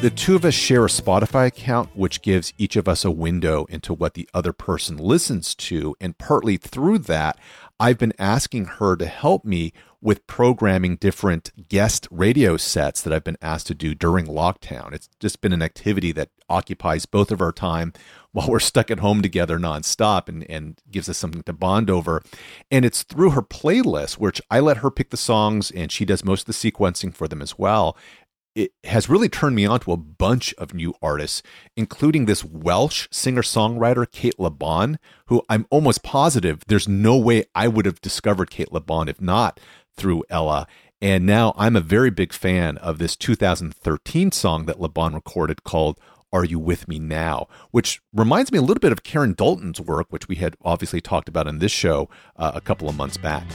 The 0.00 0.08
two 0.08 0.34
of 0.34 0.46
us 0.46 0.54
share 0.54 0.86
a 0.86 0.88
Spotify 0.88 1.48
account, 1.48 1.90
which 1.94 2.22
gives 2.22 2.54
each 2.56 2.74
of 2.76 2.88
us 2.88 3.04
a 3.04 3.10
window 3.10 3.66
into 3.66 3.92
what 3.92 4.14
the 4.14 4.26
other 4.32 4.54
person 4.54 4.96
listens 4.96 5.54
to. 5.56 5.94
And 6.00 6.16
partly 6.16 6.56
through 6.56 7.00
that, 7.00 7.38
I've 7.78 7.98
been 7.98 8.14
asking 8.18 8.64
her 8.64 8.96
to 8.96 9.04
help 9.04 9.44
me 9.44 9.74
with 10.02 10.26
programming 10.26 10.96
different 10.96 11.52
guest 11.68 12.08
radio 12.10 12.56
sets 12.56 13.02
that 13.02 13.12
I've 13.12 13.24
been 13.24 13.36
asked 13.42 13.66
to 13.66 13.74
do 13.74 13.94
during 13.94 14.26
lockdown. 14.26 14.94
It's 14.94 15.10
just 15.20 15.42
been 15.42 15.52
an 15.52 15.60
activity 15.60 16.12
that 16.12 16.30
occupies 16.48 17.04
both 17.04 17.30
of 17.30 17.42
our 17.42 17.52
time 17.52 17.92
while 18.32 18.48
we're 18.48 18.60
stuck 18.60 18.90
at 18.90 19.00
home 19.00 19.20
together 19.20 19.58
nonstop 19.58 20.28
and, 20.28 20.48
and 20.48 20.80
gives 20.90 21.08
us 21.08 21.18
something 21.18 21.42
to 21.42 21.52
bond 21.52 21.90
over. 21.90 22.22
And 22.70 22.84
it's 22.84 23.02
through 23.02 23.30
her 23.30 23.42
playlist, 23.42 24.14
which 24.14 24.40
I 24.50 24.60
let 24.60 24.78
her 24.78 24.90
pick 24.90 25.10
the 25.10 25.16
songs 25.18 25.70
and 25.70 25.92
she 25.92 26.06
does 26.06 26.24
most 26.24 26.42
of 26.42 26.46
the 26.46 26.70
sequencing 26.70 27.14
for 27.14 27.28
them 27.28 27.42
as 27.42 27.58
well 27.58 27.96
it 28.54 28.72
has 28.84 29.08
really 29.08 29.28
turned 29.28 29.56
me 29.56 29.64
on 29.66 29.80
to 29.80 29.92
a 29.92 29.96
bunch 29.96 30.52
of 30.54 30.74
new 30.74 30.94
artists, 31.00 31.42
including 31.76 32.26
this 32.26 32.44
Welsh 32.44 33.08
singer 33.10 33.42
songwriter, 33.42 34.10
Cate 34.10 34.38
Le 34.38 34.50
Bon, 34.50 34.98
who 35.26 35.42
I'm 35.48 35.66
almost 35.70 36.02
positive 36.02 36.62
there's 36.66 36.88
no 36.88 37.16
way 37.16 37.44
I 37.54 37.68
would 37.68 37.86
have 37.86 38.00
discovered 38.00 38.50
Cate 38.50 38.72
Le 38.72 38.80
Bon 38.80 39.08
if 39.08 39.20
not 39.20 39.60
through 39.96 40.24
Ella. 40.30 40.66
And 41.00 41.24
now 41.24 41.54
I'm 41.56 41.76
a 41.76 41.80
very 41.80 42.10
big 42.10 42.32
fan 42.32 42.76
of 42.78 42.98
this 42.98 43.16
2013 43.16 44.32
song 44.32 44.66
that 44.66 44.80
Le 44.80 44.88
Bon 44.88 45.14
recorded 45.14 45.64
called 45.64 45.98
Are 46.32 46.44
You 46.44 46.58
With 46.58 46.88
Me 46.88 46.98
Now, 46.98 47.46
which 47.70 48.02
reminds 48.12 48.52
me 48.52 48.58
a 48.58 48.62
little 48.62 48.80
bit 48.80 48.92
of 48.92 49.02
Karen 49.02 49.32
Dalton's 49.32 49.80
work, 49.80 50.08
which 50.10 50.28
we 50.28 50.36
had 50.36 50.56
obviously 50.62 51.00
talked 51.00 51.28
about 51.28 51.46
in 51.46 51.58
this 51.58 51.72
show 51.72 52.10
uh, 52.36 52.52
a 52.54 52.60
couple 52.60 52.88
of 52.88 52.96
months 52.96 53.16
back. 53.16 53.46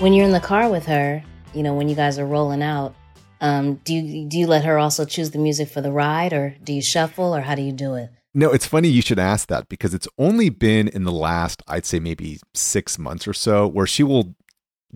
When 0.00 0.14
you're 0.14 0.24
in 0.24 0.32
the 0.32 0.40
car 0.40 0.70
with 0.70 0.86
her, 0.86 1.22
you 1.52 1.62
know, 1.62 1.74
when 1.74 1.90
you 1.90 1.94
guys 1.94 2.18
are 2.18 2.24
rolling 2.24 2.62
out, 2.62 2.94
um, 3.42 3.74
do 3.84 3.92
you 3.92 4.26
do 4.26 4.38
you 4.38 4.46
let 4.46 4.64
her 4.64 4.78
also 4.78 5.04
choose 5.04 5.32
the 5.32 5.38
music 5.38 5.68
for 5.68 5.82
the 5.82 5.92
ride, 5.92 6.32
or 6.32 6.56
do 6.64 6.72
you 6.72 6.80
shuffle, 6.80 7.36
or 7.36 7.42
how 7.42 7.54
do 7.54 7.60
you 7.60 7.70
do 7.70 7.96
it? 7.96 8.08
No, 8.32 8.50
it's 8.50 8.64
funny 8.64 8.88
you 8.88 9.02
should 9.02 9.18
ask 9.18 9.48
that 9.48 9.68
because 9.68 9.92
it's 9.92 10.08
only 10.16 10.48
been 10.48 10.88
in 10.88 11.04
the 11.04 11.12
last, 11.12 11.62
I'd 11.68 11.84
say 11.84 12.00
maybe 12.00 12.40
six 12.54 12.98
months 12.98 13.28
or 13.28 13.34
so, 13.34 13.66
where 13.66 13.86
she 13.86 14.02
will 14.02 14.34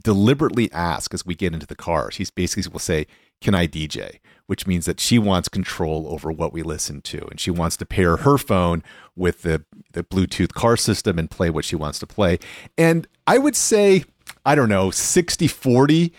deliberately 0.03 0.73
ask 0.73 1.13
as 1.13 1.27
we 1.27 1.35
get 1.35 1.53
into 1.53 1.67
the 1.67 1.77
car. 1.77 2.11
She's 2.11 2.31
basically 2.31 2.73
will 2.73 2.79
say, 2.79 3.07
Can 3.43 3.55
I 3.55 3.67
DJ? 3.67 4.21
Which 4.47 4.67
means 4.67 4.87
that 4.87 5.01
she 5.01 5.19
wants 5.19 5.51
control 5.51 6.07
over 6.09 6.33
what 6.33 6.55
we 6.55 6.63
listen 6.63 7.03
to. 7.03 7.27
And 7.31 7.39
she 7.39 7.51
wants 7.51 7.77
to 7.77 7.85
pair 7.85 8.17
her 8.17 8.39
phone 8.39 8.83
with 9.15 9.43
the, 9.43 9.67
the 9.93 10.03
Bluetooth 10.03 10.55
car 10.55 10.79
system 10.79 11.19
and 11.19 11.31
play 11.31 11.51
what 11.51 11.67
she 11.67 11.77
wants 11.77 11.99
to 11.99 12.07
play. 12.07 12.39
And 12.79 13.07
I 13.27 13.37
would 13.37 13.57
say, 13.57 14.05
I 14.45 14.55
don't 14.55 14.69
know, 14.69 14.91
60 14.91 15.47
40, 15.47 16.13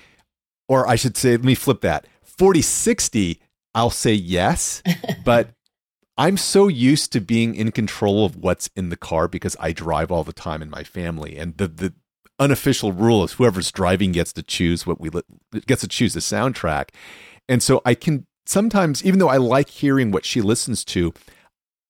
or 0.67 0.87
I 0.87 0.95
should 0.95 1.17
say, 1.17 1.31
let 1.31 1.43
me 1.43 1.55
flip 1.55 1.81
that 1.81 2.07
40 2.23 2.61
60. 2.61 3.41
I'll 3.73 3.89
say 3.89 4.13
yes, 4.13 4.81
but 5.25 5.49
I'm 6.17 6.37
so 6.37 6.67
used 6.67 7.11
to 7.11 7.19
being 7.19 7.55
in 7.55 7.71
control 7.71 8.25
of 8.25 8.37
what's 8.37 8.69
in 8.75 8.89
the 8.89 8.97
car 8.97 9.27
because 9.27 9.55
I 9.59 9.73
drive 9.73 10.11
all 10.11 10.23
the 10.23 10.33
time 10.33 10.61
in 10.61 10.69
my 10.69 10.83
family. 10.83 11.37
And 11.37 11.57
the, 11.57 11.67
the 11.67 11.93
unofficial 12.39 12.93
rule 12.93 13.23
is 13.23 13.33
whoever's 13.33 13.71
driving 13.71 14.13
gets 14.13 14.31
to 14.33 14.43
choose 14.43 14.87
what 14.87 15.01
we 15.01 15.09
li- 15.09 15.23
gets 15.67 15.81
to 15.81 15.87
choose 15.87 16.13
the 16.13 16.21
soundtrack. 16.21 16.89
And 17.49 17.61
so 17.61 17.81
I 17.85 17.95
can 17.95 18.25
sometimes, 18.45 19.03
even 19.03 19.19
though 19.19 19.29
I 19.29 19.37
like 19.37 19.69
hearing 19.69 20.11
what 20.11 20.25
she 20.25 20.41
listens 20.41 20.85
to, 20.85 21.13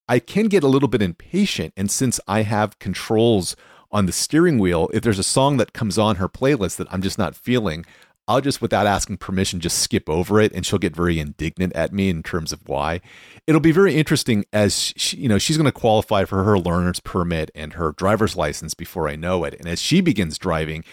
I 0.08 0.18
can 0.18 0.46
get 0.46 0.64
a 0.64 0.68
little 0.68 0.88
bit 0.88 1.02
impatient. 1.02 1.72
And 1.76 1.90
since 1.90 2.20
I 2.26 2.42
have 2.42 2.78
controls 2.78 3.54
on 3.96 4.04
the 4.04 4.12
steering 4.12 4.58
wheel, 4.58 4.90
if 4.92 5.02
there's 5.02 5.18
a 5.18 5.22
song 5.22 5.56
that 5.56 5.72
comes 5.72 5.96
on 5.96 6.16
her 6.16 6.28
playlist 6.28 6.76
that 6.76 6.86
I'm 6.92 7.00
just 7.00 7.16
not 7.16 7.34
feeling, 7.34 7.86
I'll 8.28 8.42
just, 8.42 8.60
without 8.60 8.86
asking 8.86 9.16
permission, 9.16 9.58
just 9.58 9.78
skip 9.78 10.10
over 10.10 10.38
it, 10.38 10.52
and 10.52 10.66
she'll 10.66 10.78
get 10.78 10.94
very 10.94 11.18
indignant 11.18 11.72
at 11.74 11.94
me 11.94 12.10
in 12.10 12.22
terms 12.22 12.52
of 12.52 12.60
why. 12.68 13.00
It'll 13.46 13.58
be 13.58 13.72
very 13.72 13.94
interesting 13.94 14.44
as 14.52 14.92
she, 14.96 15.16
you 15.16 15.30
know 15.30 15.38
she's 15.38 15.56
going 15.56 15.64
to 15.64 15.72
qualify 15.72 16.26
for 16.26 16.44
her 16.44 16.58
learner's 16.58 17.00
permit 17.00 17.50
and 17.54 17.72
her 17.72 17.92
driver's 17.92 18.36
license 18.36 18.74
before 18.74 19.08
I 19.08 19.16
know 19.16 19.44
it, 19.44 19.54
and 19.58 19.66
as 19.66 19.80
she 19.80 20.02
begins 20.02 20.36
driving, 20.36 20.84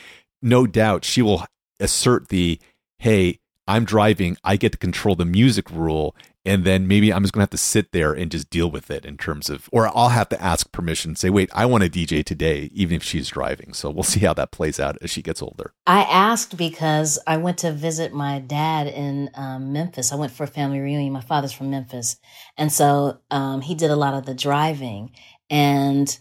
no 0.42 0.66
doubt 0.66 1.04
she 1.04 1.22
will 1.22 1.46
assert 1.82 2.30
the 2.30 2.58
"Hey, 3.00 3.40
I'm 3.68 3.84
driving, 3.84 4.38
I 4.46 4.56
get 4.56 4.72
to 4.72 4.78
control 4.78 5.16
the 5.16 5.26
music 5.26 5.70
rule." 5.70 6.16
And 6.46 6.66
then 6.66 6.88
maybe 6.88 7.14
I'm 7.14 7.24
just 7.24 7.34
gonna 7.34 7.44
have 7.44 7.50
to 7.52 7.58
sit 7.58 7.94
there 7.94 8.12
and 8.12 8.30
just 8.30 8.50
deal 8.50 8.70
with 8.70 8.92
it 8.92 9.06
in 9.06 9.18
terms 9.18 9.50
of, 9.50 9.70
or 9.72 9.88
I'll 9.96 10.10
have 10.10 10.28
to 10.30 10.42
ask 10.42 10.72
permission, 10.72 11.16
say, 11.16 11.30
wait, 11.30 11.50
I 11.54 11.66
want 11.66 11.84
to 11.84 11.90
DJ 11.90 12.24
today, 12.24 12.70
even 12.74 12.98
if 12.98 13.04
she's 13.04 13.30
driving. 13.30 13.74
So 13.74 13.90
we'll 13.90 14.04
see 14.04 14.20
how 14.22 14.34
that 14.34 14.52
plays 14.52 14.80
out 14.80 14.98
as 15.02 15.10
she 15.10 15.22
gets 15.22 15.42
older. 15.42 15.74
I 15.88 16.02
asked 16.02 16.58
because 16.58 17.18
I 17.26 17.38
went 17.38 17.60
to 17.60 17.72
visit 17.72 18.14
my 18.14 18.40
dad 18.40 18.88
in 18.88 19.30
um, 19.36 19.72
Memphis. 19.72 20.12
I 20.12 20.16
went 20.16 20.34
for 20.34 20.44
a 20.44 20.48
family 20.48 20.80
reunion. 20.80 21.14
My 21.14 21.22
father's 21.22 21.54
from 21.54 21.72
Memphis. 21.72 22.18
And 22.58 22.72
so 22.72 23.20
um, 23.32 23.62
he 23.62 23.74
did 23.74 23.92
a 23.92 23.96
lot 23.96 24.14
of 24.14 24.26
the 24.26 24.34
driving. 24.36 25.12
And 25.50 26.18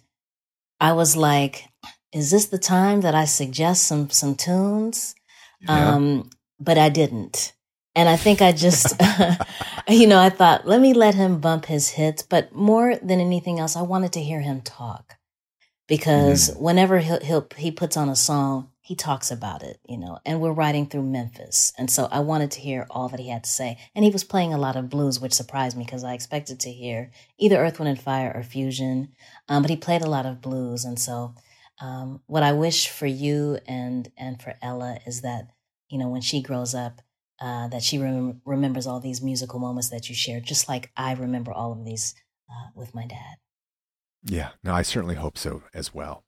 I 0.81 0.93
was 0.93 1.17
like, 1.17 1.65
is 2.13 2.31
this 2.31 2.47
the 2.47 2.59
time 2.59 3.01
that 3.01 3.15
I 3.15 3.25
suggest 3.25 3.87
some, 3.89 4.11
some 4.11 4.37
tunes? 4.37 5.15
Yeah. 5.61 5.95
Um, 5.95 6.31
but 6.61 6.79
I 6.79 6.91
didn't. 6.91 7.55
And 7.95 8.09
I 8.09 8.17
think 8.17 8.41
I 8.41 8.53
just, 8.53 9.01
you 9.89 10.07
know, 10.07 10.21
I 10.21 10.31
thought, 10.31 10.67
let 10.67 10.81
me 10.81 10.95
let 10.95 11.15
him 11.15 11.41
bump 11.41 11.67
his 11.67 11.91
hits. 11.91 12.23
But 12.23 12.55
more 12.55 12.97
than 12.97 13.21
anything 13.21 13.59
else, 13.59 13.77
I 13.77 13.83
wanted 13.83 14.13
to 14.15 14.23
hear 14.23 14.41
him 14.41 14.61
talk 14.63 15.17
because 15.89 16.55
whenever 16.57 16.99
he'll, 16.99 17.21
he'll, 17.21 17.47
he 17.57 17.71
puts 17.71 17.97
on 17.97 18.09
a 18.09 18.17
song, 18.17 18.71
he 18.85 18.97
talks 18.97 19.31
about 19.31 19.63
it, 19.63 19.79
you 19.89 19.97
know, 19.97 20.19
and 20.27 20.41
we're 20.41 20.53
riding 20.53 20.87
through 20.87 21.05
Memphis. 21.05 21.73
And 21.79 21.89
so 21.89 22.09
I 22.11 22.19
wanted 22.21 22.51
to 22.53 22.61
hear 22.61 22.87
all 22.91 23.09
that 23.11 23.21
he 23.21 23.29
had 23.29 23.45
to 23.45 23.51
say. 23.51 23.79
And 23.95 24.05
he 24.05 24.11
was 24.11 24.25
playing 24.25 24.53
a 24.53 24.59
lot 24.59 24.75
of 24.75 24.91
blues, 24.91 25.21
which 25.21 25.33
surprised 25.33 25.77
me 25.77 25.85
because 25.85 26.03
I 26.03 26.15
expected 26.15 26.59
to 26.61 26.73
hear 26.73 27.13
either 27.39 27.57
Earth, 27.57 27.79
Wind, 27.79 27.91
and 27.91 28.01
Fire 28.01 28.33
or 28.35 28.43
Fusion. 28.43 29.15
Um, 29.49 29.63
but 29.63 29.71
he 29.71 29.77
played 29.77 30.03
a 30.03 30.11
lot 30.11 30.27
of 30.27 30.41
blues. 30.43 30.85
And 30.85 30.99
so 30.99 31.37
um, 31.81 32.23
what 32.27 32.43
I 32.43 32.53
wish 32.53 32.89
for 32.89 33.07
you 33.07 33.59
and, 33.67 34.11
and 34.17 34.43
for 34.43 34.55
Ella 34.61 34.99
is 35.07 35.21
that, 35.21 35.51
you 35.89 35.99
know, 35.99 36.09
when 36.09 36.21
she 36.21 36.43
grows 36.43 36.75
up, 36.75 37.03
uh, 37.43 37.67
that 37.69 37.83
she 37.83 37.99
rem- 37.99 38.41
remembers 38.45 38.87
all 38.87 39.01
these 39.01 39.21
musical 39.21 39.59
moments 39.59 39.91
that 39.91 40.09
you 40.09 40.15
shared, 40.15 40.45
just 40.45 40.69
like 40.69 40.93
I 40.97 41.13
remember 41.15 41.53
all 41.53 41.73
of 41.73 41.85
these 41.85 42.15
uh, 42.49 42.71
with 42.75 42.95
my 42.95 43.05
dad. 43.05 43.37
Yeah, 44.25 44.51
no, 44.63 44.73
I 44.73 44.83
certainly 44.83 45.17
hope 45.17 45.37
so 45.37 45.65
as 45.75 45.93
well. 45.93 46.25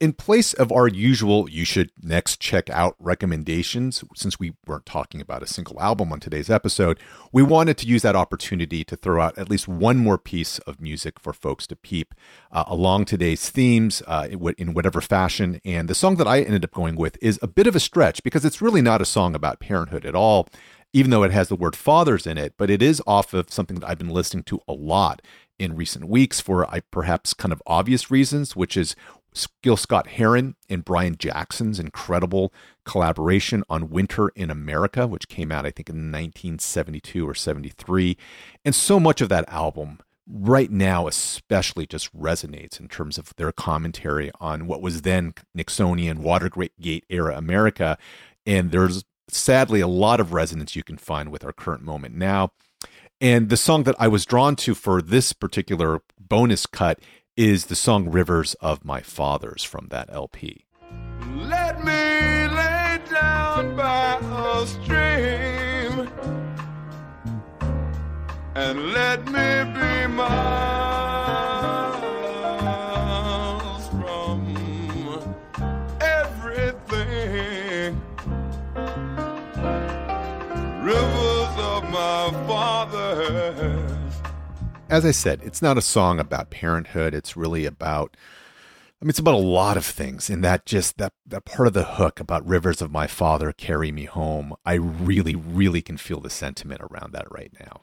In 0.00 0.14
place 0.14 0.54
of 0.54 0.72
our 0.72 0.88
usual, 0.88 1.46
you 1.50 1.66
should 1.66 1.90
next 2.02 2.40
check 2.40 2.70
out 2.70 2.96
recommendations, 2.98 4.02
since 4.16 4.40
we 4.40 4.54
weren't 4.66 4.86
talking 4.86 5.20
about 5.20 5.42
a 5.42 5.46
single 5.46 5.78
album 5.78 6.10
on 6.10 6.20
today's 6.20 6.48
episode, 6.48 6.98
we 7.32 7.42
wanted 7.42 7.76
to 7.76 7.86
use 7.86 8.00
that 8.00 8.16
opportunity 8.16 8.82
to 8.82 8.96
throw 8.96 9.20
out 9.20 9.36
at 9.36 9.50
least 9.50 9.68
one 9.68 9.98
more 9.98 10.16
piece 10.16 10.58
of 10.60 10.80
music 10.80 11.20
for 11.20 11.34
folks 11.34 11.66
to 11.66 11.76
peep 11.76 12.14
uh, 12.50 12.64
along 12.66 13.04
today's 13.04 13.50
themes 13.50 14.02
uh, 14.06 14.26
in 14.30 14.72
whatever 14.72 15.02
fashion. 15.02 15.60
And 15.66 15.86
the 15.86 15.94
song 15.94 16.16
that 16.16 16.26
I 16.26 16.40
ended 16.40 16.64
up 16.64 16.72
going 16.72 16.96
with 16.96 17.18
is 17.20 17.38
a 17.42 17.46
bit 17.46 17.66
of 17.66 17.76
a 17.76 17.80
stretch 17.80 18.22
because 18.22 18.46
it's 18.46 18.62
really 18.62 18.80
not 18.80 19.02
a 19.02 19.04
song 19.04 19.34
about 19.34 19.60
parenthood 19.60 20.06
at 20.06 20.14
all 20.14 20.48
even 20.92 21.12
though 21.12 21.22
it 21.22 21.30
has 21.30 21.48
the 21.48 21.54
word 21.54 21.76
fathers 21.76 22.26
in 22.26 22.36
it, 22.36 22.54
but 22.56 22.68
it 22.68 22.82
is 22.82 23.00
off 23.06 23.32
of 23.32 23.48
something 23.48 23.78
that 23.78 23.88
I've 23.88 23.98
been 23.98 24.08
listening 24.08 24.42
to 24.44 24.60
a 24.66 24.72
lot 24.72 25.22
in 25.60 25.76
recent 25.76 26.08
weeks 26.08 26.40
for 26.40 26.68
I 26.68 26.80
perhaps 26.90 27.34
kind 27.34 27.52
of 27.52 27.62
obvious 27.66 28.10
reasons, 28.10 28.56
which 28.56 28.76
is 28.76 28.96
Gil 29.62 29.76
Scott 29.76 30.08
Heron 30.08 30.56
and 30.68 30.84
Brian 30.84 31.16
Jackson's 31.16 31.78
incredible 31.78 32.52
collaboration 32.84 33.62
on 33.68 33.90
Winter 33.90 34.28
in 34.30 34.50
America, 34.50 35.06
which 35.06 35.28
came 35.28 35.52
out 35.52 35.66
I 35.66 35.70
think 35.70 35.88
in 35.88 35.96
1972 35.96 37.28
or 37.28 37.34
73. 37.34 38.16
And 38.64 38.74
so 38.74 38.98
much 38.98 39.20
of 39.20 39.28
that 39.28 39.48
album 39.48 40.00
right 40.32 40.70
now 40.70 41.08
especially 41.08 41.86
just 41.86 42.16
resonates 42.16 42.78
in 42.78 42.86
terms 42.86 43.18
of 43.18 43.34
their 43.36 43.50
commentary 43.50 44.30
on 44.40 44.66
what 44.66 44.80
was 44.80 45.02
then 45.02 45.34
Nixonian 45.56 46.18
Watergate 46.18 47.04
era 47.08 47.36
America 47.36 47.98
and 48.46 48.70
there's 48.70 49.04
sadly 49.28 49.80
a 49.80 49.88
lot 49.88 50.20
of 50.20 50.32
resonance 50.32 50.76
you 50.76 50.82
can 50.82 50.96
find 50.96 51.30
with 51.30 51.44
our 51.44 51.52
current 51.52 51.82
moment 51.82 52.14
now. 52.14 52.52
And 53.20 53.48
the 53.48 53.56
song 53.56 53.84
that 53.84 53.96
I 53.98 54.08
was 54.08 54.24
drawn 54.24 54.56
to 54.56 54.74
for 54.74 55.02
this 55.02 55.32
particular 55.32 56.00
bonus 56.18 56.66
cut 56.66 57.00
is 57.40 57.64
the 57.66 57.74
song 57.74 58.10
Rivers 58.10 58.52
of 58.60 58.84
My 58.84 59.00
Fathers 59.00 59.64
from 59.64 59.86
that 59.88 60.10
LP. 60.12 60.66
Let 61.36 61.82
me 61.82 61.92
lay 62.54 62.98
down 63.10 63.74
by 63.76 64.18
a 64.20 64.66
stream 64.66 66.06
and 68.54 68.92
let 68.92 69.24
me 69.24 69.72
be 69.72 70.06
miles 70.14 70.89
As 85.00 85.06
I 85.06 85.12
said, 85.12 85.40
it's 85.42 85.62
not 85.62 85.78
a 85.78 85.80
song 85.80 86.20
about 86.20 86.50
parenthood. 86.50 87.14
It's 87.14 87.34
really 87.34 87.64
about 87.64 88.18
I 89.00 89.06
mean, 89.06 89.08
it's 89.08 89.18
about 89.18 89.32
a 89.32 89.38
lot 89.38 89.78
of 89.78 89.86
things, 89.86 90.28
and 90.28 90.44
that 90.44 90.66
just 90.66 90.98
that 90.98 91.14
that 91.26 91.46
part 91.46 91.66
of 91.66 91.72
the 91.72 91.84
hook 91.84 92.20
about 92.20 92.46
rivers 92.46 92.82
of 92.82 92.90
my 92.90 93.06
father 93.06 93.50
carry 93.50 93.90
me 93.90 94.04
home. 94.04 94.52
I 94.66 94.74
really, 94.74 95.34
really 95.34 95.80
can 95.80 95.96
feel 95.96 96.20
the 96.20 96.28
sentiment 96.28 96.82
around 96.82 97.14
that 97.14 97.32
right 97.32 97.50
now. 97.58 97.80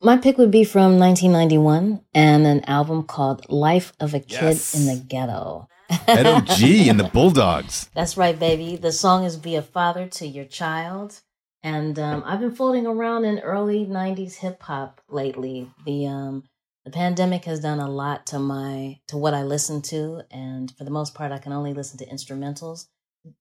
My 0.00 0.16
pick 0.16 0.38
would 0.38 0.50
be 0.50 0.64
from 0.64 0.98
1991 0.98 2.00
and 2.14 2.46
an 2.46 2.64
album 2.64 3.02
called 3.02 3.46
Life 3.50 3.92
of 4.00 4.14
a 4.14 4.20
Kid 4.20 4.40
Yes. 4.56 4.74
in 4.74 4.86
the 4.86 5.04
Ghetto. 5.04 5.68
O.G. 6.08 6.88
and 6.88 6.98
the 6.98 7.10
Bulldogs. 7.12 7.90
That's 7.94 8.16
right, 8.16 8.38
baby. 8.38 8.76
The 8.76 8.90
song 8.90 9.24
is 9.24 9.36
Be 9.36 9.56
a 9.56 9.60
Father 9.60 10.06
to 10.06 10.26
Your 10.26 10.46
Child. 10.46 11.20
And 11.62 11.98
um, 11.98 12.22
I've 12.24 12.40
been 12.40 12.54
floating 12.54 12.86
around 12.86 13.26
in 13.26 13.38
early 13.40 13.84
90s 13.84 14.36
hip 14.36 14.62
hop 14.62 15.02
lately. 15.10 15.70
The 15.84 16.06
um, 16.06 16.44
the 16.84 16.90
pandemic 16.90 17.46
has 17.46 17.60
done 17.60 17.80
a 17.80 17.90
lot 17.90 18.26
to 18.26 18.38
my 18.38 19.00
to 19.08 19.16
what 19.16 19.34
I 19.34 19.42
listen 19.42 19.80
to 19.82 20.22
and 20.30 20.70
for 20.76 20.84
the 20.84 20.90
most 20.90 21.14
part 21.14 21.32
I 21.32 21.38
can 21.38 21.52
only 21.52 21.72
listen 21.72 21.98
to 21.98 22.06
instrumentals. 22.06 22.88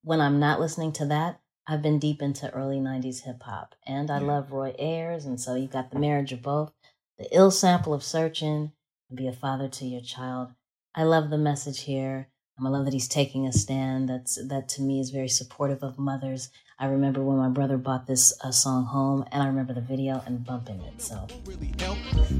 When 0.02 0.22
I'm 0.22 0.40
not 0.40 0.62
listening 0.62 0.94
to 0.94 1.06
that, 1.08 1.42
I've 1.68 1.82
been 1.82 2.00
deep 2.00 2.22
into 2.22 2.50
early 2.52 2.78
90s 2.80 3.24
hip 3.24 3.44
hop 3.44 3.76
and 3.86 4.10
I 4.10 4.20
love 4.20 4.52
Roy 4.52 4.74
Ayers 4.80 5.26
and 5.26 5.40
so 5.40 5.56
you 5.56 5.68
got 5.68 5.92
the 5.92 6.00
marriage 6.00 6.32
of 6.32 6.42
both. 6.42 6.72
The 7.18 7.28
ill 7.36 7.52
sample 7.52 7.94
of 7.94 8.04
searching 8.04 8.72
and 9.10 9.18
be 9.18 9.28
a 9.28 9.34
father 9.34 9.68
to 9.68 9.86
your 9.86 10.02
child. 10.02 10.54
I 10.96 11.04
love 11.04 11.30
the 11.30 11.38
message 11.38 11.82
here. 11.82 12.30
Um, 12.60 12.68
I 12.68 12.70
love 12.70 12.86
that 12.86 12.93
he's 12.93 13.08
taking 13.08 13.47
a 13.47 13.51
stand. 13.51 14.10
That's 14.10 14.36
that 14.47 14.70
to 14.70 14.84
me 14.84 14.99
is 14.99 15.10
very 15.10 15.28
supportive 15.28 15.82
of 15.82 15.97
mothers. 15.97 16.49
I 16.78 16.86
remember 16.86 17.24
when 17.24 17.38
my 17.38 17.49
brother 17.49 17.78
bought 17.78 18.06
this 18.06 18.32
uh, 18.43 18.51
song 18.51 18.86
home, 18.86 19.26
and 19.32 19.41
I 19.41 19.47
remember 19.47 19.74
the 19.74 19.82
video 19.82 20.22
and 20.28 20.45
bumping 20.45 20.80
it. 20.82 21.01
So 21.01 21.28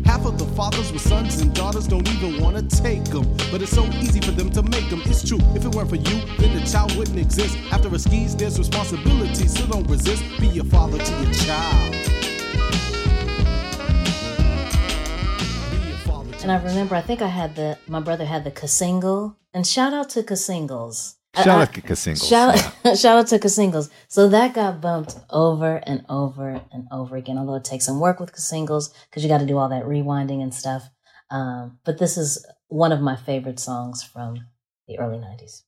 Half 0.06 0.26
of 0.28 0.38
the 0.38 0.46
fathers 0.56 0.92
with 0.92 1.02
sons 1.02 1.42
and 1.42 1.52
daughters 1.56 1.88
don't 1.88 2.08
even 2.08 2.40
want 2.42 2.58
to 2.58 2.82
take 2.84 3.04
them. 3.06 3.24
But 3.52 3.64
it's 3.64 3.72
so 3.72 3.86
easy 3.86 4.22
for 4.22 4.32
them 4.32 4.52
to 4.52 4.62
make 4.62 4.88
them. 4.92 5.02
It's 5.06 5.28
true. 5.28 5.40
If 5.56 5.66
it 5.66 5.74
weren't 5.74 5.90
for 5.90 5.96
you, 5.96 6.22
then 6.38 6.60
the 6.60 6.66
child 6.72 6.96
wouldn't 6.96 7.18
exist. 7.18 7.58
After 7.72 7.88
a 7.88 7.98
skis, 7.98 8.36
there's 8.36 8.60
responsibility, 8.60 9.48
so 9.48 9.66
don't 9.66 9.90
resist. 9.90 10.24
Be 10.40 10.60
a 10.60 10.64
father 10.64 11.00
to 11.00 11.24
your 11.24 11.34
child. 11.34 11.96
And 16.44 16.52
I 16.52 16.62
remember, 16.62 16.96
I 16.96 17.02
think 17.02 17.22
I 17.24 17.28
had 17.28 17.56
the, 17.56 17.80
my 17.88 18.02
brother 18.02 18.26
had 18.26 18.44
the 18.44 18.52
cassingle. 18.52 19.38
And 19.54 19.66
shout 19.66 19.94
out 19.94 20.10
to 20.12 20.24
cassingles. 20.24 21.16
Shout 21.36 21.48
out 21.48 21.74
to 21.74 21.82
cassingles, 21.82 22.30
Shout, 22.30 22.60
shout 22.96 23.18
out 23.18 23.28
to 23.30 23.40
cassingles. 23.40 23.90
So 24.08 24.30
that 24.30 24.54
got 24.54 24.80
bumped 24.82 25.16
over 25.32 25.78
and 25.78 26.06
over 26.08 26.62
and 26.72 26.88
over 26.92 27.16
again, 27.16 27.40
although 27.40 27.56
it 27.56 27.64
takes 27.64 27.88
some 27.88 28.00
work 28.00 28.20
with 28.20 28.32
cassingles 28.32 28.94
because 29.10 29.24
you 29.24 29.30
got 29.30 29.40
to 29.40 29.48
do 29.48 29.58
all 29.58 29.68
that 29.70 29.86
rewinding 29.86 30.44
and 30.44 30.54
stuff. 30.54 30.92
Um, 31.32 31.80
but 31.86 31.98
this 31.98 32.18
is 32.18 32.46
one 32.68 32.92
of 32.92 33.02
my 33.02 33.16
favorite 33.16 33.60
songs 33.60 34.04
from 34.04 34.46
the 34.88 35.00
early 35.00 35.18
90s. 35.18 35.64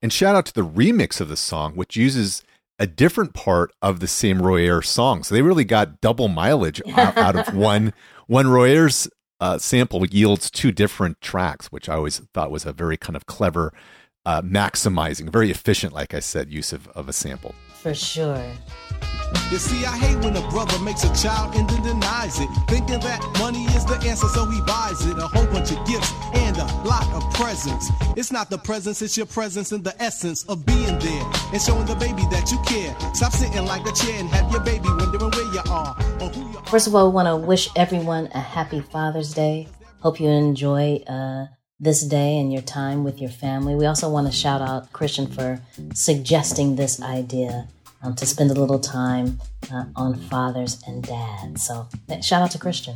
And 0.00 0.10
shout 0.10 0.34
out 0.34 0.46
to 0.46 0.54
the 0.54 0.64
remix 0.66 1.20
of 1.20 1.28
the 1.28 1.36
song, 1.36 1.74
which 1.74 1.94
uses 1.94 2.42
a 2.78 2.86
different 2.86 3.34
part 3.34 3.70
of 3.82 4.00
the 4.00 4.08
same 4.08 4.40
Roy 4.40 4.62
Ayers 4.62 4.88
song. 4.88 5.22
So 5.22 5.34
they 5.34 5.42
really 5.42 5.64
got 5.64 6.00
double 6.00 6.28
mileage 6.28 6.80
out, 6.96 7.18
out 7.18 7.36
of 7.36 7.54
one 7.54 7.92
one 8.26 8.48
Roy 8.48 8.70
Ayers 8.70 9.08
uh, 9.42 9.58
sample 9.58 10.06
yields 10.06 10.48
two 10.48 10.70
different 10.70 11.20
tracks, 11.20 11.66
which 11.72 11.88
I 11.88 11.94
always 11.96 12.20
thought 12.32 12.52
was 12.52 12.64
a 12.64 12.72
very 12.72 12.96
kind 12.96 13.16
of 13.16 13.26
clever 13.26 13.72
uh, 14.24 14.40
maximizing, 14.40 15.30
very 15.30 15.50
efficient, 15.50 15.92
like 15.92 16.14
I 16.14 16.20
said, 16.20 16.48
use 16.48 16.72
of, 16.72 16.86
of 16.88 17.08
a 17.08 17.12
sample. 17.12 17.52
For 17.82 17.92
sure. 17.92 18.40
You 19.50 19.58
see, 19.58 19.84
I 19.84 19.98
hate 19.98 20.16
when 20.24 20.36
a 20.36 20.48
brother 20.48 20.78
makes 20.78 21.02
a 21.02 21.12
child 21.20 21.56
and 21.56 21.68
then 21.68 21.82
denies 21.82 22.38
it, 22.38 22.48
thinking 22.68 23.00
that 23.00 23.20
money 23.40 23.64
is 23.74 23.84
the 23.84 23.96
answer, 24.06 24.28
so 24.28 24.46
he 24.46 24.60
buys 24.60 25.04
it. 25.04 25.18
A 25.18 25.26
whole 25.26 25.46
bunch 25.46 25.72
of 25.72 25.84
gifts 25.88 26.12
and 26.34 26.56
a 26.56 26.66
lot 26.84 27.08
of 27.12 27.34
presents. 27.34 27.90
It's 28.16 28.30
not 28.30 28.48
the 28.48 28.58
presence, 28.58 29.02
it's 29.02 29.16
your 29.16 29.26
presence 29.26 29.72
and 29.72 29.82
the 29.82 30.00
essence 30.00 30.44
of 30.44 30.64
being 30.64 31.00
there 31.00 31.24
and 31.52 31.60
showing 31.60 31.86
the 31.86 31.96
baby 31.96 32.22
that 32.30 32.52
you 32.52 32.60
care. 32.62 32.94
Stop 33.12 33.32
sitting 33.32 33.64
like 33.64 33.84
a 33.88 33.92
chair 33.92 34.20
and 34.20 34.28
have 34.28 34.52
your 34.52 34.60
baby 34.60 34.86
wondering 34.86 35.32
where 35.32 35.52
you 35.52 35.62
are 35.68 35.96
First 36.66 36.86
of 36.86 36.94
all, 36.94 37.08
we 37.08 37.14
want 37.14 37.28
to 37.28 37.36
wish 37.36 37.68
everyone 37.76 38.28
a 38.34 38.40
happy 38.40 38.80
Father's 38.80 39.34
Day. 39.34 39.68
Hope 40.00 40.20
you 40.20 40.28
enjoy 40.28 41.02
uh, 41.06 41.46
this 41.80 42.04
day 42.04 42.38
and 42.38 42.52
your 42.52 42.62
time 42.62 43.02
with 43.02 43.20
your 43.20 43.30
family. 43.30 43.74
We 43.74 43.86
also 43.86 44.08
want 44.08 44.26
to 44.28 44.32
shout 44.32 44.62
out 44.62 44.92
Christian 44.92 45.26
for 45.26 45.60
suggesting 45.94 46.76
this 46.76 47.02
idea 47.02 47.68
um, 48.02 48.14
to 48.14 48.26
spend 48.26 48.50
a 48.50 48.54
little 48.54 48.78
time 48.78 49.40
uh, 49.72 49.84
on 49.96 50.14
fathers 50.14 50.82
and 50.86 51.02
dads. 51.02 51.66
So, 51.66 51.88
shout 52.22 52.42
out 52.42 52.50
to 52.52 52.58
Christian. 52.58 52.94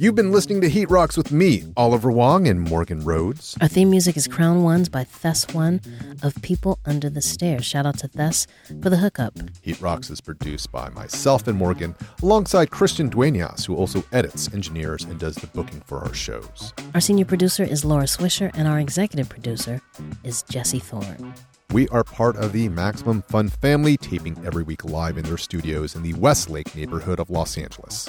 You've 0.00 0.14
been 0.14 0.32
listening 0.32 0.62
to 0.62 0.70
Heat 0.70 0.88
Rocks 0.88 1.18
with 1.18 1.30
me, 1.30 1.62
Oliver 1.76 2.10
Wang 2.10 2.48
and 2.48 2.58
Morgan 2.58 3.04
Rhodes. 3.04 3.54
Our 3.60 3.68
theme 3.68 3.90
music 3.90 4.16
is 4.16 4.26
Crown 4.26 4.62
Ones 4.62 4.88
by 4.88 5.04
Thes 5.04 5.46
One 5.52 5.82
of 6.22 6.40
People 6.40 6.78
Under 6.86 7.10
the 7.10 7.20
Stairs. 7.20 7.66
Shout 7.66 7.84
out 7.84 7.98
to 7.98 8.08
Thes 8.08 8.46
for 8.80 8.88
the 8.88 8.96
hookup. 8.96 9.34
Heat 9.60 9.78
Rocks 9.78 10.08
is 10.08 10.22
produced 10.22 10.72
by 10.72 10.88
myself 10.88 11.46
and 11.48 11.58
Morgan, 11.58 11.94
alongside 12.22 12.70
Christian 12.70 13.10
Duenas, 13.10 13.66
who 13.66 13.76
also 13.76 14.02
edits, 14.10 14.50
engineers, 14.54 15.04
and 15.04 15.20
does 15.20 15.34
the 15.34 15.48
booking 15.48 15.82
for 15.82 15.98
our 15.98 16.14
shows. 16.14 16.72
Our 16.94 17.00
senior 17.02 17.26
producer 17.26 17.64
is 17.64 17.84
Laura 17.84 18.04
Swisher, 18.04 18.50
and 18.54 18.66
our 18.66 18.80
executive 18.80 19.28
producer 19.28 19.82
is 20.24 20.40
Jesse 20.44 20.78
Thorne. 20.78 21.34
We 21.72 21.88
are 21.88 22.04
part 22.04 22.36
of 22.36 22.52
the 22.52 22.70
Maximum 22.70 23.20
Fun 23.28 23.50
family, 23.50 23.98
taping 23.98 24.42
every 24.46 24.62
week 24.62 24.82
live 24.82 25.18
in 25.18 25.24
their 25.24 25.36
studios 25.36 25.94
in 25.94 26.02
the 26.02 26.14
Westlake 26.14 26.74
neighborhood 26.74 27.20
of 27.20 27.28
Los 27.28 27.58
Angeles. 27.58 28.08